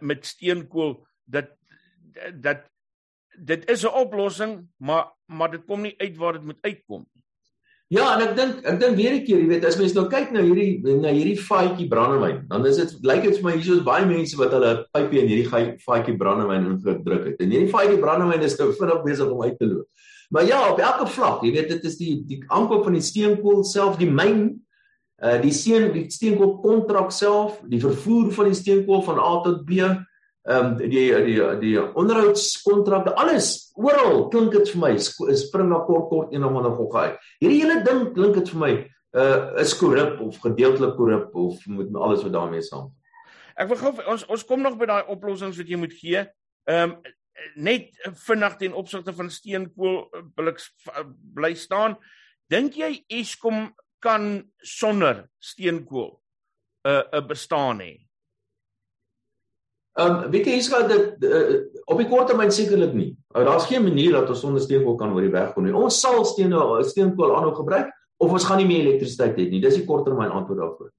met 0.00 0.26
steenkool 0.26 0.98
dat 1.30 1.52
dat 2.42 2.66
dit 3.38 3.70
is 3.70 3.84
'n 3.84 3.94
oplossing, 3.94 4.68
maar 4.78 5.12
maar 5.26 5.50
dit 5.50 5.64
kom 5.66 5.80
nie 5.82 5.94
uit 5.96 6.16
waar 6.16 6.32
dit 6.32 6.44
moet 6.44 6.58
uitkom 6.60 7.06
nie. 7.14 7.22
Ja, 7.92 8.14
en 8.16 8.22
ek 8.24 8.32
dink 8.36 8.64
ek 8.64 8.78
dink 8.80 8.96
weer 8.96 9.12
'n 9.12 9.24
keer, 9.24 9.40
jy 9.40 9.48
weet, 9.48 9.64
as 9.64 9.76
mens 9.76 9.92
nou 9.94 10.08
kyk 10.08 10.32
na 10.32 10.40
hierdie 10.40 10.80
na 10.82 11.12
hierdie 11.12 11.38
faadjie 11.38 11.88
brandewyn, 11.88 12.46
dan 12.48 12.66
is 12.66 12.76
dit 12.76 12.94
lyk 13.04 13.22
dit 13.22 13.36
vir 13.36 13.44
my 13.44 13.52
hier 13.58 13.76
is 13.76 13.84
baie 13.84 14.06
mense 14.06 14.36
wat 14.36 14.52
hulle 14.52 14.86
pypie 14.96 15.20
in 15.20 15.28
hierdie 15.28 15.76
faadjie 15.84 16.16
brandewyn 16.16 16.66
ingedruk 16.72 17.24
het. 17.26 17.40
En 17.40 17.50
hierdie 17.50 17.68
faadjie 17.68 18.00
brandewyn 18.00 18.42
is 18.42 18.56
nou 18.58 18.72
vinnig 18.72 19.04
besig 19.04 19.30
om 19.30 19.42
uit 19.42 19.58
te 19.58 19.66
loop. 19.66 19.86
Maar 20.30 20.46
ja, 20.46 20.72
op 20.72 20.80
elke 20.80 21.06
vlak, 21.06 21.42
jy 21.44 21.52
weet, 21.52 21.68
dit 21.68 21.84
is 21.84 21.96
die 22.00 22.24
die 22.26 22.40
aankoop 22.48 22.84
van 22.84 22.96
die 22.96 23.04
steenkool 23.04 23.62
self, 23.64 23.98
die 24.00 24.10
myn, 24.10 24.64
uh 25.22 25.36
die 25.42 25.52
steen 25.52 25.92
die 25.92 26.08
steenkool 26.10 26.58
kontrak 26.64 27.12
self, 27.12 27.60
die 27.68 27.80
vervoer 27.80 28.32
van 28.32 28.50
die 28.50 28.58
steenkool 28.58 29.04
van 29.04 29.20
A 29.20 29.42
tot 29.44 29.62
B, 29.68 29.84
ehm 30.44 30.66
um, 30.66 30.76
die 30.76 31.06
die 31.24 31.38
die 31.60 31.78
onderhoudskontrakte 31.80 33.14
alles 33.16 33.72
oral 33.80 34.28
klink 34.28 34.52
dit 34.52 34.68
vir 34.74 34.80
my 34.82 34.92
spring 35.00 35.70
na 35.70 35.78
kort 35.86 36.10
kort 36.10 36.34
een 36.34 36.44
of 36.44 36.52
ander 36.52 36.74
gogga 36.76 37.06
uit. 37.08 37.30
Hierdie 37.40 37.62
hele 37.62 37.78
ding 37.86 38.12
klink 38.12 38.36
dit 38.36 38.52
vir 38.52 38.60
my 38.60 38.72
uh 39.14 39.62
is 39.62 39.72
korrup 39.78 40.20
of 40.20 40.36
gedeeltelik 40.42 40.96
korrup 40.98 41.34
of 41.34 41.66
met 41.66 41.96
alles 41.96 42.22
wat 42.26 42.32
daarmee 42.36 42.62
saam. 42.62 42.92
Ek 43.56 43.70
wil 43.70 43.80
gou 43.80 43.92
ons 44.12 44.26
ons 44.28 44.44
kom 44.44 44.60
nog 44.60 44.76
by 44.76 44.90
daai 44.90 45.12
oplossings 45.14 45.56
wat 45.56 45.68
jy 45.70 45.80
moet 45.80 45.96
gee. 45.96 46.26
Ehm 46.68 46.92
um, 46.92 46.98
net 47.56 47.96
vinnig 48.26 48.56
ten 48.60 48.76
opsigte 48.78 49.12
van 49.12 49.30
steenkool 49.30 50.04
wil 50.36 50.52
ek 50.52 50.60
bly 51.34 51.54
staan. 51.58 51.96
Dink 52.52 52.76
jy 52.78 53.00
Eskom 53.08 53.72
kan 53.98 54.44
sonder 54.60 55.24
steenkool 55.40 56.20
'n 56.84 56.90
uh, 56.90 57.00
'n 57.00 57.16
uh, 57.16 57.26
bestaan 57.26 57.80
hê? 57.80 58.03
Ehm 59.94 60.24
um, 60.24 60.30
weet 60.30 60.48
jy 60.48 60.56
iets 60.58 60.68
wat 60.72 60.88
dit 60.90 61.22
uh, 61.22 61.58
op 61.86 62.00
die 62.00 62.08
kort 62.10 62.26
termyn 62.26 62.50
sekerlik 62.50 62.94
nie. 62.98 63.12
Uh, 63.30 63.44
Daar's 63.46 63.68
geen 63.70 63.84
manier 63.86 64.16
dat 64.16 64.30
ons 64.32 64.40
sonder 64.42 64.62
steenkool 64.62 64.96
kan 64.98 65.12
oor 65.14 65.22
die 65.22 65.30
weg 65.30 65.52
kom 65.54 65.68
nie. 65.68 65.74
Ons 65.74 66.00
sal 66.02 66.24
steene 66.26 66.58
steenkool 66.82 67.36
aanhou 67.36 67.52
gebruik 67.54 67.92
of 68.18 68.32
ons 68.34 68.46
gaan 68.48 68.58
nie 68.58 68.66
meer 68.66 68.82
elektrisiteit 68.88 69.38
hê 69.38 69.46
nie. 69.52 69.62
Dis 69.62 69.78
die 69.78 69.86
korttermyn 69.86 70.34
antwoord 70.34 70.58
daarvoor. 70.64 70.90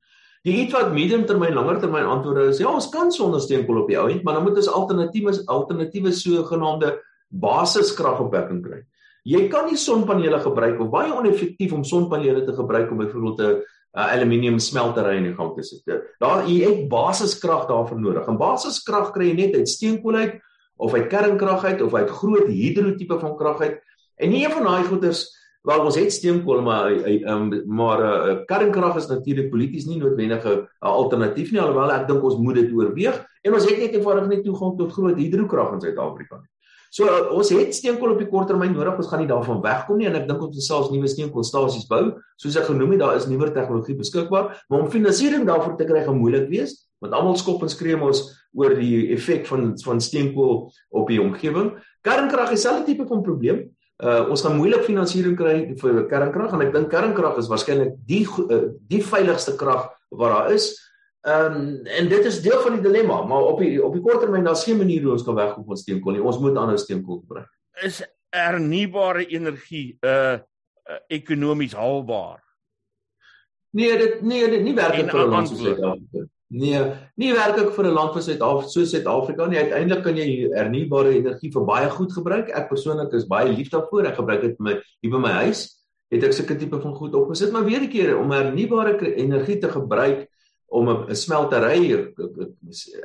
Die 0.46 0.54
iets 0.62 0.76
wat 0.78 0.94
mediumtermyn, 0.94 1.58
langertermyn 1.58 2.08
antwoorde 2.08 2.52
is, 2.52 2.62
ja, 2.62 2.70
ons 2.70 2.88
kan 2.94 3.12
sonder 3.12 3.42
steenkool 3.42 3.82
op 3.82 3.88
die 3.90 3.98
ou 4.00 4.06
end, 4.14 4.24
maar 4.24 4.38
dan 4.38 4.46
moet 4.46 4.60
ons 4.62 4.72
alternatiewe 4.80 5.34
alternatiewe 5.52 6.12
sogenaamde 6.14 6.92
basiskragopwekking 7.34 8.62
kry. 8.64 8.84
Jy 9.26 9.48
kan 9.50 9.66
nie 9.68 9.80
sonpanele 9.82 10.38
gebruik 10.44 10.80
of 10.80 10.92
baie 10.94 11.10
oneffektief 11.12 11.74
om 11.74 11.84
sonpanele 11.84 12.46
te 12.46 12.54
gebruik 12.54 12.92
om 12.94 13.02
byvoorbeeld 13.02 13.42
'n 13.42 13.64
uh, 13.96 14.12
aluminium 14.12 14.60
smeltery 14.60 15.18
in 15.18 15.30
die 15.30 15.36
gang 15.36 15.54
te 15.56 15.64
sit. 15.64 15.88
Daar 16.20 16.46
jy 16.50 16.60
het 16.66 16.84
basiskrag 16.92 17.68
daarvoor 17.70 18.00
nodig. 18.00 18.28
En 18.28 18.38
basiskrag 18.38 19.14
kry 19.16 19.32
jy 19.32 19.38
net 19.40 19.56
uit 19.56 19.70
steenkool 19.70 20.20
uit 20.20 20.36
of 20.76 20.94
uit 20.94 21.08
kernkrag 21.08 21.64
uit 21.64 21.82
of 21.82 21.96
uit 21.96 22.10
groot 22.10 22.48
hidrotipe 22.52 23.20
van 23.20 23.38
krag 23.40 23.62
uit. 23.62 23.80
En 24.20 24.32
nie 24.32 24.44
een 24.46 24.52
van 24.52 24.68
daai 24.68 24.84
goeders 24.90 25.26
wel 25.66 25.82
ons 25.82 25.98
het 25.98 26.14
steenkool 26.14 26.62
maar 26.62 26.92
um, 26.94 27.48
maar 27.66 28.02
uh, 28.04 28.36
kernkrag 28.46 29.00
is 29.02 29.08
natuurlik 29.10 29.50
polities 29.50 29.88
nie 29.90 29.98
noodwendig 29.98 30.46
'n 30.46 30.68
alternatief 30.80 31.52
nie 31.52 31.62
alhoewel 31.62 31.92
ek 31.92 32.08
dink 32.08 32.24
ons 32.24 32.38
moet 32.38 32.56
dit 32.56 32.72
oorweeg 32.72 33.18
en 33.42 33.54
ons 33.54 33.66
het 33.66 33.80
net 33.80 33.96
eenvoudig 33.96 34.28
nie 34.28 34.42
toegang 34.44 34.78
tot 34.78 34.94
groot 34.94 35.18
hidrokrag 35.18 35.74
in 35.74 35.82
Suid-Afrika 35.82 36.36
nie. 36.36 36.55
So 36.96 37.10
uh, 37.12 37.26
ons 37.36 37.50
het 37.52 37.76
steenkool 37.76 38.14
op 38.14 38.22
die 38.22 38.30
korttermyn 38.32 38.72
nodig, 38.72 38.96
ons 39.02 39.10
gaan 39.12 39.20
nie 39.20 39.28
daarvan 39.28 39.60
wegkom 39.64 39.98
nie 40.00 40.08
en 40.08 40.16
ek 40.16 40.30
dink 40.30 40.44
ons 40.46 40.54
moet 40.56 40.64
selfs 40.64 40.92
nuwe 40.94 41.10
steenkoolstasies 41.12 41.90
bou. 41.90 42.04
Soos 42.40 42.56
ek 42.56 42.70
genoem 42.70 42.94
het, 42.96 43.02
daar 43.02 43.18
is 43.20 43.28
nuwe 43.28 43.50
tegnologie 43.52 43.98
beskikbaar, 44.00 44.54
maar 44.72 44.86
om 44.86 44.92
finansiering 44.94 45.44
daarvoor 45.50 45.76
te 45.76 45.88
kry 45.90 46.06
gaan 46.06 46.22
moeilik 46.22 46.48
wees, 46.54 46.78
want 47.04 47.18
almal 47.18 47.36
skop 47.40 47.66
en 47.68 47.74
skree 47.74 48.00
mos 48.00 48.24
oor 48.56 48.78
die 48.80 49.10
effek 49.12 49.44
van 49.50 49.74
van 49.84 50.00
steenkool 50.00 50.70
op 50.96 51.12
die 51.12 51.20
omgewing. 51.20 51.74
Kernkrag 52.08 52.56
is 52.56 52.64
dieselfde 52.64 52.88
tipe 52.88 53.10
van 53.12 53.26
probleem. 53.28 53.66
Uh 54.00 54.32
ons 54.32 54.44
gaan 54.44 54.56
moeilik 54.56 54.88
finansiering 54.88 55.36
kry 55.40 55.58
vir 55.80 56.02
kernkrag 56.12 56.56
en 56.56 56.64
ek 56.64 56.74
dink 56.76 56.90
kernkrag 56.92 57.44
is 57.44 57.52
waarskynlik 57.52 57.94
die 58.08 58.24
uh, 58.24 58.70
die 58.88 59.04
veiligste 59.04 59.58
krag 59.60 59.90
wat 60.16 60.32
daar 60.32 60.56
is. 60.56 60.72
Ehm 61.26 61.56
um, 61.58 61.86
en 61.86 62.08
dit 62.08 62.26
is 62.26 62.42
deel 62.46 62.60
van 62.62 62.76
die 62.78 62.84
dilemma, 62.86 63.24
maar 63.26 63.48
op 63.50 63.60
die 63.60 63.80
op 63.82 63.94
die 63.98 64.02
kort 64.06 64.20
termyn 64.22 64.44
daar's 64.46 64.64
geen 64.64 64.78
manier 64.78 65.02
hoe 65.02 65.16
ons 65.16 65.24
kan 65.26 65.34
wegkom 65.34 65.66
van 65.66 65.80
steenkool 65.82 66.14
nie. 66.14 66.22
Ons 66.22 66.38
moet 66.38 66.58
ander 66.62 66.78
steenkool 66.78 67.24
gebruik. 67.24 67.50
Is 67.82 68.04
hernubare 68.30 69.26
energie 69.34 69.98
uh, 70.06 70.38
uh, 70.38 71.00
ekonomies 71.08 71.74
haalbaar? 71.74 72.44
Nee, 73.74 73.98
dit 73.98 74.22
nee, 74.22 74.52
dit 74.54 74.62
nie 74.68 74.76
werk 74.78 75.00
vir 75.02 75.24
'n 75.24 75.34
land 75.34 75.50
soos 75.50 75.64
Suid-Afrika. 75.64 76.28
Nee, 76.48 76.84
nie 77.18 77.32
werk 77.34 77.58
ek 77.64 77.74
vir 77.74 77.90
'n 77.90 77.98
land 77.98 78.14
soos 78.14 78.30
Suid-Afrika 78.30 78.70
so 78.76 78.86
Suid-Afrika 78.86 79.50
nie. 79.50 79.64
Uiteindelik 79.66 80.04
kan 80.04 80.22
jy 80.22 80.30
hernubare 80.54 81.16
energie 81.18 81.52
vir 81.58 81.66
baie 81.66 81.90
goed 81.90 82.14
gebruik. 82.14 82.54
Ek 82.54 82.70
persoonlik 82.70 83.18
is 83.18 83.26
baie 83.26 83.50
lief 83.50 83.74
daarvoor. 83.74 84.12
Ek 84.14 84.22
gebruik 84.22 84.46
dit 84.46 84.60
my 84.60 84.78
hier 85.02 85.12
by 85.18 85.26
my 85.26 85.34
huis. 85.42 85.66
Het 86.14 86.30
ek 86.30 86.38
sulke 86.38 86.56
tipe 86.56 86.78
van 86.78 86.94
goed 86.94 87.18
opgesit, 87.18 87.52
maar 87.52 87.66
weer 87.66 87.82
'n 87.82 87.90
keer 87.90 88.14
om 88.20 88.30
hernubare 88.30 89.16
energie 89.16 89.58
te 89.58 89.74
gebruik 89.74 90.30
om 90.68 90.90
'n 90.90 91.16
smeltery 91.16 92.14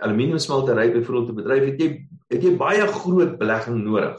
aluminium 0.00 0.38
smeltery 0.38 0.92
byvoorbeeld 0.92 1.26
te 1.26 1.32
bedryf 1.32 1.64
het 1.64 1.80
jy 1.80 2.06
het 2.28 2.42
jy 2.42 2.56
baie 2.56 2.86
groot 2.86 3.38
belegging 3.38 3.84
nodig. 3.84 4.18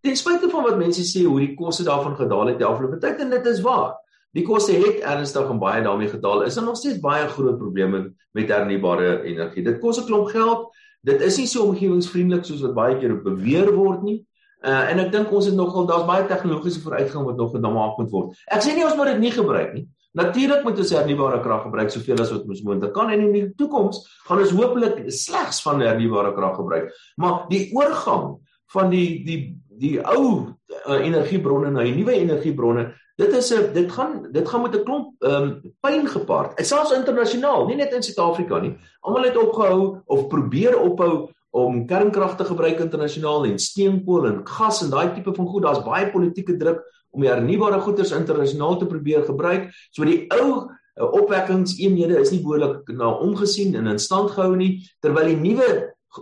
Ten 0.00 0.16
spyte 0.16 0.48
van 0.50 0.64
wat 0.64 0.78
mense 0.78 1.02
sê 1.04 1.24
hoe 1.24 1.38
die 1.38 1.54
koste 1.54 1.84
daarvan 1.84 2.16
gedaal 2.16 2.46
het 2.46 2.58
die 2.58 2.66
afgelope 2.66 2.98
tyd 2.98 3.20
en 3.20 3.30
dit 3.30 3.46
is 3.46 3.60
waar. 3.60 3.98
Die 4.32 4.44
koste 4.46 4.72
het 4.72 5.02
ernstig 5.02 5.50
en 5.50 5.58
baie 5.58 5.82
daarmee 5.82 6.08
gedaal. 6.08 6.42
Is 6.42 6.54
daar 6.54 6.64
nog 6.64 6.76
steeds 6.76 7.00
baie 7.00 7.26
groot 7.28 7.58
probleme 7.58 8.14
met 8.32 8.48
hernubare 8.48 9.22
energie. 9.22 9.64
Dit 9.64 9.78
kos 9.78 9.98
'n 10.00 10.06
klomp 10.06 10.28
geld. 10.28 10.70
Dit 11.02 11.20
is 11.20 11.36
nie 11.36 11.46
so 11.46 11.64
omgewingsvriendelik 11.64 12.44
soos 12.44 12.60
wat 12.60 12.74
baie 12.74 12.98
keer 12.98 13.22
beweer 13.22 13.72
word 13.74 14.02
nie. 14.02 14.26
Uh, 14.60 14.90
en 14.90 14.98
ek 14.98 15.12
dink 15.12 15.30
ons 15.32 15.46
het 15.46 15.54
nogal 15.54 15.86
daar's 15.86 16.04
baie 16.04 16.26
tegnologiese 16.28 16.80
vooruitgang 16.80 17.24
wat 17.24 17.36
nog 17.36 17.50
gemaak 17.50 17.96
moet 17.96 18.10
word. 18.10 18.36
Ek 18.46 18.60
sê 18.60 18.74
nie 18.74 18.84
ons 18.84 18.96
moet 18.96 19.06
dit 19.06 19.18
nie 19.18 19.30
gebruik 19.32 19.72
nie. 19.72 19.88
Natuurlik 20.18 20.64
moet 20.66 20.78
ons 20.82 20.90
hernubare 20.90 21.38
krag 21.40 21.62
gebruik 21.62 21.90
soveel 21.90 22.18
as 22.18 22.32
wat 22.34 22.48
ons 22.50 22.62
moontlik 22.66 22.92
kan 22.96 23.12
en 23.14 23.20
in 23.28 23.34
die 23.34 23.44
toekoms 23.58 24.02
gaan 24.26 24.42
ons 24.42 24.54
hopelik 24.58 25.04
slegs 25.14 25.62
van 25.62 25.82
hernubare 25.84 26.32
krag 26.34 26.56
gebruik. 26.58 26.90
Maar 27.16 27.44
die 27.52 27.68
oorgang 27.76 28.40
van 28.74 28.90
die 28.90 29.22
die 29.26 29.40
die 29.80 29.96
ou 30.02 30.24
uh, 30.50 30.98
energiebronne 30.98 31.70
na 31.72 31.86
die 31.86 31.94
nuwe 31.96 32.18
energiebronne, 32.18 32.90
dit 33.20 33.32
is 33.36 33.52
'n 33.54 33.72
dit 33.72 33.92
gaan 33.92 34.26
dit 34.32 34.48
gaan 34.48 34.62
met 34.62 34.74
'n 34.74 34.84
klomp 34.84 35.14
ehm 35.22 35.42
um, 35.42 35.74
pyn 35.80 36.06
gepaard. 36.06 36.56
Dit 36.56 36.66
selfs 36.66 36.92
internasionaal, 36.92 37.66
nie 37.66 37.76
net 37.76 37.92
in 37.92 38.02
Suid-Afrika 38.02 38.58
nie. 38.58 38.76
Almal 39.00 39.30
het 39.30 39.36
opgehou 39.36 40.02
of 40.06 40.28
probeer 40.28 40.78
ophou 40.78 41.30
om 41.50 41.86
kernkrag 41.86 42.36
te 42.36 42.44
gebruik 42.44 42.78
internasionaal 42.78 43.44
en 43.44 43.58
steenkool 43.58 44.26
en 44.26 44.46
gas 44.46 44.82
en 44.82 44.90
daai 44.90 45.14
tipe 45.14 45.34
van 45.34 45.46
goed. 45.46 45.62
Daar's 45.62 45.84
baie 45.84 46.10
politieke 46.10 46.56
druk 46.56 46.82
om 47.10 47.24
die 47.24 47.30
hernubare 47.30 47.80
goederes 47.84 48.14
internasionaal 48.16 48.78
te 48.80 48.90
probeer 48.90 49.24
gebruik. 49.26 49.70
So 49.94 50.06
die 50.08 50.24
ou 50.36 50.50
uh, 50.50 51.08
opwekkingseenhede 51.20 52.18
is 52.20 52.32
nie 52.34 52.42
behoorlik 52.44 52.90
na 52.96 53.12
omgesien 53.22 53.74
en 53.78 53.90
in 53.90 54.02
stand 54.02 54.34
gehou 54.36 54.54
nie 54.58 54.76
terwyl 55.04 55.30
die 55.30 55.40
nuwe 55.40 55.70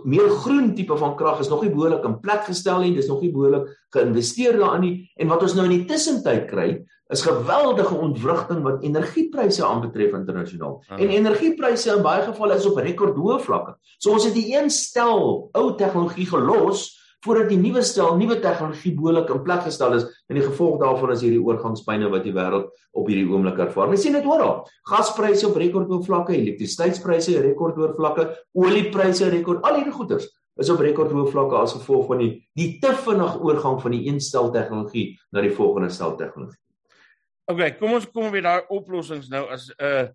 meer 0.05 0.29
groen 0.43 0.75
tipe 0.77 0.93
van 0.97 1.15
krag 1.17 1.39
is 1.41 1.49
nog 1.49 1.63
nie 1.65 1.71
behoorlik 1.73 2.05
in 2.05 2.19
plek 2.21 2.43
gestel 2.45 2.83
nie 2.83 2.93
dis 2.93 3.09
nog 3.09 3.23
nie 3.25 3.31
behoorlik 3.33 3.71
geïnvesteer 3.95 4.59
daarin 4.61 4.85
nie 4.85 4.95
en 5.17 5.31
wat 5.31 5.45
ons 5.45 5.55
nou 5.57 5.65
in 5.65 5.79
die 5.79 5.87
tussentyd 5.89 6.45
kry 6.51 6.69
is 7.09 7.25
geweldige 7.25 7.95
ontwrigting 7.97 8.61
wat 8.61 8.83
energiepryse 8.85 9.63
aanbetref 9.65 10.13
internasionaal. 10.13 10.77
Ah. 10.87 10.99
En 11.01 11.09
energiepryse 11.09 11.89
in 11.95 12.03
baie 12.05 12.21
gevalle 12.21 12.59
is 12.61 12.67
op 12.69 12.77
rekordhoë 12.77 13.39
vlakke. 13.47 13.73
So 13.97 14.13
ons 14.13 14.27
het 14.29 14.35
die 14.37 14.51
een 14.53 14.69
stel 14.69 15.49
ou 15.57 15.65
tegnologie 15.79 16.27
gelos 16.29 16.91
voordat 17.25 17.49
die 17.51 17.59
nuwe 17.59 17.81
stel, 17.83 18.15
nuwe 18.17 18.39
tegnologie 18.39 18.93
behoorlik 18.95 19.31
in 19.33 19.43
plek 19.43 19.65
gestel 19.67 19.97
is 19.97 20.05
en 20.29 20.37
die 20.39 20.45
gevolg 20.45 20.79
daarvan 20.79 21.11
is 21.15 21.23
hierdie 21.25 21.41
oorgangspyne 21.43 22.09
wat 22.13 22.23
die 22.23 22.33
wêreld 22.35 22.69
op 22.95 23.09
hierdie 23.11 23.27
oomblik 23.27 23.59
ervaar. 23.59 23.91
Ons 23.91 24.05
sien 24.05 24.15
dit 24.15 24.27
oral. 24.27 24.61
Gaspryse 24.87 25.47
op 25.49 25.57
rekordhoë 25.59 26.05
vlakke, 26.07 26.35
elektrisiteitspryse 26.37 27.41
rekordhoë 27.43 27.95
vlakke, 27.97 28.29
oliepryse 28.55 29.27
rekord, 29.33 29.65
al 29.67 29.81
hierdie 29.81 29.95
goeders 29.95 30.29
is 30.59 30.71
op 30.71 30.81
rekordhoë 30.83 31.29
vlakke 31.31 31.59
as 31.59 31.75
gevolg 31.77 32.07
van 32.09 32.23
die 32.23 32.31
die 32.59 32.69
te 32.83 32.91
vinnige 33.05 33.39
oorgang 33.47 33.77
van 33.83 33.95
die 33.95 34.01
een 34.07 34.19
stel 34.23 34.51
tegnologie 34.55 35.11
na 35.31 35.43
die 35.43 35.53
volgende 35.55 35.91
stel 35.93 36.17
tegnologie. 36.19 36.59
Okay, 37.49 37.71
kom 37.79 37.95
ons 37.97 38.07
kom 38.13 38.29
weer 38.33 38.45
daai 38.45 38.71
oplossings 38.75 39.29
nou 39.31 39.45
as 39.49 39.69
'n 39.69 39.85
uh, 39.85 40.07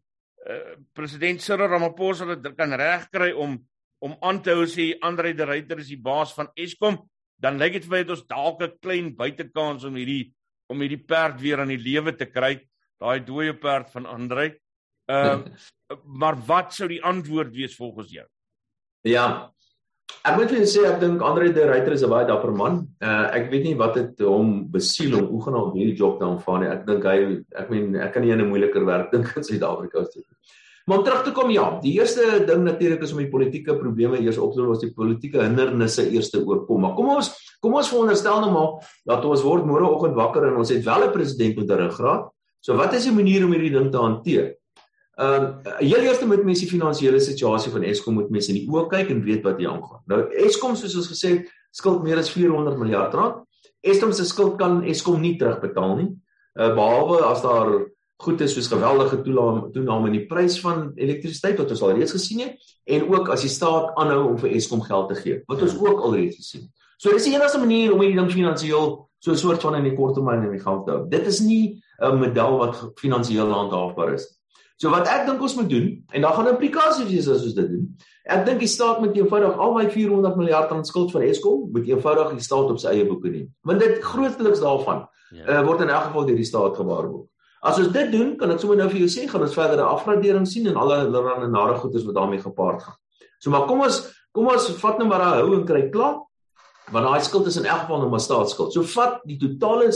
uh, 0.48 0.74
president 0.92 1.40
Cyril 1.40 1.68
Ramaphosa 1.68 2.34
dit 2.34 2.56
kan 2.56 2.72
regkry 2.72 3.32
om 3.32 3.58
om 4.04 4.16
aan 4.20 4.42
te 4.44 4.52
hou 4.52 4.66
sê 4.68 4.92
Andre 5.00 5.32
de 5.36 5.46
Ruyter 5.48 5.80
is 5.80 5.88
die 5.92 6.00
baas 6.00 6.34
van 6.36 6.50
Eskom, 6.60 6.98
dan 7.40 7.56
lyk 7.60 7.78
dit 7.78 7.86
vir 7.86 7.94
my 7.94 8.02
het 8.02 8.12
ons 8.14 8.26
dalk 8.28 8.62
'n 8.62 8.76
klein 8.82 9.08
buitekans 9.16 9.84
om 9.84 9.96
hierdie 9.96 10.34
om 10.68 10.80
hierdie 10.80 11.04
perd 11.04 11.40
weer 11.40 11.60
aan 11.60 11.72
die 11.72 11.80
lewe 11.80 12.12
te 12.16 12.26
kry, 12.26 12.58
daai 13.00 13.20
dooie 13.24 13.52
perd 13.52 13.90
van 13.92 14.06
Andre. 14.06 14.54
Ehm 15.08 15.44
uh, 15.44 15.62
maar 16.20 16.36
wat 16.46 16.72
sou 16.72 16.88
die 16.88 17.02
antwoord 17.02 17.52
wees 17.54 17.76
volgens 17.76 18.10
jou? 18.10 18.26
Ja. 19.04 19.50
Ek 20.24 20.36
moet 20.36 20.50
jou 20.50 20.64
sê 20.64 20.86
ek 20.88 21.00
dink 21.00 21.22
Andre 21.22 21.52
de 21.52 21.66
Ruyter 21.68 21.92
is 21.92 22.02
'n 22.02 22.10
baie 22.10 22.26
dapper 22.26 22.52
man. 22.52 22.88
Uh 23.00 23.28
ek 23.32 23.50
weet 23.50 23.64
nie 23.64 23.76
wat 23.76 23.94
dit 23.94 24.20
hom 24.24 24.70
besiel 24.70 25.18
om 25.18 25.32
oegenaamd 25.36 25.76
hierdie 25.76 25.96
job 25.96 26.18
te 26.18 26.24
aanvaar 26.24 26.60
nie. 26.60 26.70
Ek 26.72 26.86
dink 26.86 27.04
hy 27.04 27.18
ek 27.56 27.70
meen 27.70 27.96
ek 27.96 28.12
kan 28.12 28.22
nie 28.22 28.32
'n 28.32 28.48
moeiliker 28.48 28.84
werk 28.84 29.12
dink 29.12 29.36
in 29.36 29.44
Suid-Afrika 29.44 30.04
se. 30.04 30.24
Maar 30.84 30.98
om 30.98 31.04
terug 31.04 31.22
te 31.24 31.32
kom 31.32 31.50
ja, 31.50 31.78
die 31.80 31.94
eerste 31.96 32.42
ding 32.44 32.64
natuurlik 32.66 33.02
is 33.06 33.12
om 33.14 33.22
die 33.22 33.30
politieke 33.32 33.76
probleme 33.78 34.18
eers 34.20 34.36
op 34.36 34.52
te 34.52 34.60
los, 34.60 34.82
die 34.82 34.92
politieke 34.92 35.40
hindernisse 35.40 36.04
eers 36.10 36.28
te 36.30 36.42
oorkom. 36.44 36.82
Maar 36.84 36.92
kom 36.98 37.08
ons 37.14 37.30
kom 37.64 37.78
ons 37.78 37.88
veronderstel 37.88 38.42
nou 38.42 38.50
maar 38.52 38.90
dat 39.08 39.24
ons 39.24 39.44
word 39.46 39.64
môreoggend 39.64 40.18
wakker 40.18 40.44
en 40.50 40.58
ons 40.60 40.68
het 40.68 40.84
wel 40.84 41.06
'n 41.06 41.12
president 41.12 41.56
met 41.56 41.70
'n 41.70 41.80
ruggraat. 41.80 42.28
So 42.60 42.76
wat 42.76 42.92
is 42.92 43.04
die 43.04 43.12
manier 43.12 43.44
om 43.44 43.52
hierdie 43.52 43.72
ding 43.72 43.90
te 43.90 43.96
hanteer? 43.96 44.56
Ehm 45.16 45.62
uh, 45.66 45.78
heel 45.78 46.04
eers 46.04 46.20
moet 46.24 46.44
mense 46.44 46.64
die 46.66 46.70
finansiële 46.70 47.20
situasie 47.20 47.72
van 47.72 47.82
Eskom 47.82 48.14
moet 48.14 48.30
mense 48.30 48.52
in 48.52 48.58
die 48.58 48.68
oë 48.68 48.88
kyk 48.90 49.10
en 49.10 49.24
weet 49.24 49.42
wat 49.42 49.58
hier 49.58 49.70
aangaan. 49.70 50.02
Nou 50.06 50.28
Eskom 50.32 50.76
soos 50.76 50.96
ons 50.96 51.08
gesê 51.08 51.28
het, 51.38 51.48
skuld 51.70 52.02
meer 52.02 52.18
as 52.18 52.30
400 52.30 52.78
miljard 52.78 53.14
rand. 53.14 53.44
Eskom 53.80 54.12
se 54.12 54.24
skuld 54.24 54.58
kan 54.58 54.82
Eskom 54.84 55.20
nie 55.20 55.36
terugbetaal 55.38 55.96
nie. 55.96 56.10
Uh, 56.58 56.74
behalwe 56.74 57.22
as 57.24 57.42
daar 57.42 57.86
goed 58.22 58.40
is 58.40 58.54
soos 58.54 58.70
geweldige 58.70 59.22
toename 59.22 59.70
toename 59.74 60.10
in 60.10 60.18
die 60.20 60.26
prys 60.30 60.60
van 60.62 60.92
elektrisiteit 60.94 61.58
wat 61.58 61.70
ons 61.74 61.82
al 61.82 61.96
reeds 61.98 62.14
gesien 62.14 62.44
het 62.46 62.74
en 62.84 63.08
ook 63.10 63.28
as 63.34 63.42
die 63.42 63.50
staat 63.50 63.96
aanhou 64.00 64.20
om 64.28 64.38
vir 64.38 64.54
Eskom 64.54 64.84
geld 64.86 65.08
te 65.10 65.18
gee 65.18 65.40
wat 65.50 65.62
ons 65.62 65.74
ook 65.78 66.00
al 66.00 66.14
reeds 66.14 66.36
gesien. 66.36 66.68
So 66.98 67.10
dis 67.10 67.26
die 67.26 67.34
enigste 67.34 67.58
manier 67.58 67.92
om 67.92 68.00
hierdie 68.00 68.20
ding 68.20 68.30
finansiëel 68.30 68.94
so 69.18 69.32
'n 69.32 69.36
soort 69.36 69.60
van 69.62 69.74
in 69.76 69.84
die 69.84 69.96
kort 69.96 70.14
termyn 70.14 70.44
in 70.44 70.52
die 70.52 70.62
gang 70.62 70.84
te 70.84 70.90
hou. 70.92 71.08
Dit 71.08 71.26
is 71.26 71.40
nie 71.40 71.82
'n 72.00 72.18
model 72.18 72.58
wat 72.58 72.92
finansiëel 73.00 73.50
handhaafbaar 73.50 74.14
is. 74.14 74.26
So 74.76 74.90
wat 74.90 75.08
ek 75.08 75.26
dink 75.26 75.42
ons 75.42 75.54
moet 75.54 75.68
doen 75.68 76.04
en 76.12 76.20
daar 76.20 76.34
gaan 76.34 76.48
implikasies 76.48 77.10
wees 77.10 77.28
as 77.28 77.44
ons 77.44 77.54
dit 77.54 77.68
doen. 77.68 77.96
Ek 78.24 78.46
dink 78.46 78.58
die 78.58 78.68
staat 78.68 79.00
moet 79.00 79.16
eenvoudig 79.16 79.58
al 79.58 79.74
daai 79.74 79.90
400 79.90 80.36
miljard 80.36 80.70
rand 80.70 80.86
skuld 80.86 81.12
van 81.12 81.22
Eskom 81.22 81.68
moet 81.72 81.86
eenvoudig 81.86 82.32
die 82.32 82.40
staat 82.40 82.70
op 82.70 82.78
sy 82.78 82.88
eie 82.88 83.06
boeke 83.06 83.28
neem. 83.28 83.54
Want 83.62 83.80
dit 83.80 84.02
grootliks 84.02 84.60
daarvan 84.60 85.06
ja. 85.30 85.44
uh, 85.46 85.66
word 85.66 85.80
in 85.80 85.88
elk 85.88 86.08
geval 86.10 86.26
deur 86.26 86.36
die 86.36 86.44
staat 86.44 86.76
gewaarborg. 86.76 87.28
As 87.64 87.78
ons 87.80 87.88
dit 87.94 88.10
doen, 88.12 88.34
kan 88.36 88.52
ek 88.52 88.60
sommer 88.60 88.76
nou 88.76 88.90
vir 88.92 89.06
jou 89.06 89.08
sê, 89.08 89.24
gaan 89.30 89.44
ons 89.46 89.56
verdere 89.56 89.86
afgradering 89.88 90.44
sien 90.48 90.68
en 90.68 90.76
alle 90.80 90.98
allerlei 91.06 91.48
nare 91.48 91.78
goeders 91.80 92.04
wat 92.04 92.18
daarmee 92.18 92.42
gepaard 92.42 92.82
gaan. 92.84 92.98
So 93.40 93.52
maar 93.54 93.64
kom 93.68 93.80
ons 93.86 94.02
kom 94.34 94.50
ons 94.52 94.66
vat 94.80 95.00
nou 95.00 95.06
maar 95.08 95.22
daai 95.22 95.40
hou 95.40 95.54
en 95.56 95.64
kry 95.68 95.86
klaar. 95.94 96.18
Want 96.92 97.08
daai 97.08 97.24
skuld 97.24 97.48
is 97.48 97.56
in 97.56 97.64
elk 97.64 97.86
geval 97.86 98.02
nou 98.02 98.10
maar 98.12 98.20
staatsskuld. 98.20 98.74
So 98.74 98.84
vat 98.92 99.22
die 99.24 99.38
totale 99.40 99.88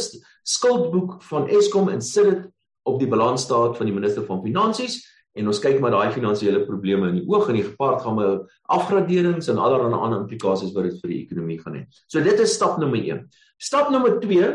skuldboek 0.48 1.18
van 1.28 1.50
Eskom 1.52 1.90
en 1.92 2.00
sit 2.00 2.30
dit 2.30 2.46
op 2.88 2.96
die 3.02 3.10
balansstaat 3.10 3.76
van 3.76 3.90
die 3.90 3.94
minister 3.94 4.24
van 4.24 4.40
finansies 4.44 5.02
en 5.38 5.50
ons 5.52 5.60
kyk 5.62 5.76
maar 5.82 5.92
daai 5.92 6.14
finansiële 6.14 6.64
probleme 6.66 7.10
in 7.12 7.20
die 7.20 7.26
oog 7.28 7.50
en 7.50 7.58
die 7.58 7.66
gepaard 7.66 8.00
gaan 8.02 8.16
met 8.16 8.48
afgraderings 8.74 9.50
en 9.52 9.60
allerlei 9.60 9.92
ander 9.92 10.22
implikasies 10.22 10.72
wat 10.72 10.88
dit 10.88 10.96
vir 11.02 11.12
die 11.12 11.20
ekonomie 11.26 11.58
gaan 11.60 11.76
hê. 11.76 11.84
So 12.08 12.24
dit 12.24 12.40
is 12.40 12.56
stap 12.56 12.80
nommer 12.80 12.98
1. 12.98 13.26
Stap 13.60 13.92
nommer 13.92 14.16
2 14.24 14.48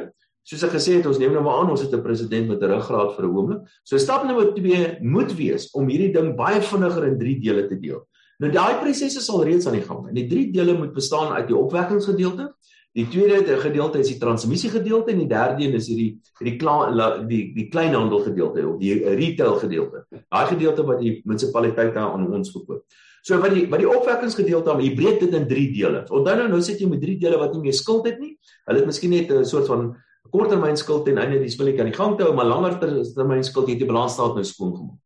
Soos 0.43 0.63
ek 0.67 0.73
gesê 0.75 0.97
het, 0.97 1.05
ons 1.07 1.19
neem 1.21 1.31
nou 1.31 1.41
maar 1.43 1.61
aan 1.61 1.69
ons 1.71 1.81
het 1.81 1.93
'n 1.93 2.03
president 2.03 2.47
met 2.47 2.61
'n 2.61 2.71
ruggraat 2.75 3.15
vir 3.15 3.25
'n 3.25 3.35
oomblik. 3.35 3.61
So 3.83 3.97
stap 3.97 4.25
nommer 4.25 4.53
2 4.53 4.97
moet 5.01 5.31
wees 5.35 5.71
om 5.71 5.87
hierdie 5.87 6.11
ding 6.11 6.35
baie 6.35 6.61
vinniger 6.61 7.03
in 7.07 7.17
3 7.17 7.39
dele 7.39 7.67
te 7.67 7.79
deel. 7.79 8.07
Nou 8.39 8.51
daai 8.51 8.81
proses 8.81 9.15
is 9.15 9.29
al 9.29 9.43
reeds 9.43 9.67
aan 9.67 9.77
die 9.77 9.87
gang. 9.87 10.07
En 10.09 10.13
die 10.13 10.27
3 10.27 10.51
dele 10.51 10.77
moet 10.77 10.93
bestaan 10.93 11.31
uit 11.33 11.47
die 11.47 11.55
opwekkingsgedeelte, 11.55 12.53
die 12.93 13.07
tweede 13.07 13.57
gedeelte 13.57 13.99
is 13.99 14.07
die 14.11 14.19
transmissiegedeelte 14.19 15.11
en 15.11 15.19
die 15.23 15.27
derde 15.27 15.63
een 15.63 15.73
is 15.73 15.87
hierdie 15.87 16.19
die 16.39 16.57
die 16.57 17.27
die, 17.27 17.53
die 17.55 17.69
kleinhandel 17.69 18.19
gedeelte 18.19 18.67
of 18.67 18.79
die 18.79 18.99
retail 18.99 19.55
gedeelte. 19.55 20.05
Daai 20.29 20.45
gedeelte 20.47 20.83
wat 20.83 20.99
die 20.99 21.21
munisipaliteite 21.25 21.99
aan 21.99 22.27
ons 22.31 22.51
verkoop. 22.51 22.83
So 23.23 23.39
wat 23.39 23.53
die 23.55 23.69
wat 23.71 23.79
die 23.79 23.87
opwekkingsgedeelte 23.89 24.73
aan, 24.73 24.81
jy 24.83 24.93
breek 24.95 25.19
dit 25.23 25.33
in 25.33 25.47
3 25.47 25.67
dele. 25.71 26.03
Onthou 26.09 26.35
nou 26.35 26.47
nou 26.49 26.61
sit 26.61 26.81
jy 26.83 26.89
met 26.91 27.01
3 27.01 27.17
dele 27.17 27.37
wat 27.39 27.53
nie 27.55 27.61
meer 27.61 27.73
skuld 27.73 28.05
het 28.05 28.19
nie. 28.19 28.35
Hulle 28.67 28.83
het 28.83 28.85
miskien 28.85 29.09
net 29.15 29.31
'n 29.31 29.45
soort 29.45 29.67
van 29.67 29.95
korttermyn 30.33 30.77
skuld 30.79 31.05
ten 31.05 31.21
einde 31.21 31.39
die 31.41 31.51
spulletjie 31.53 31.83
aan 31.83 31.91
die 31.91 31.97
gang 31.97 32.17
hou, 32.19 32.33
maar 32.33 32.49
langer 32.49 32.79
termyn 32.81 33.43
skuld 33.45 33.69
het 33.69 33.79
die 33.81 33.89
balansstaat 33.89 34.35
nou 34.35 34.45
skoon 34.47 34.73
gemaak. 34.75 34.99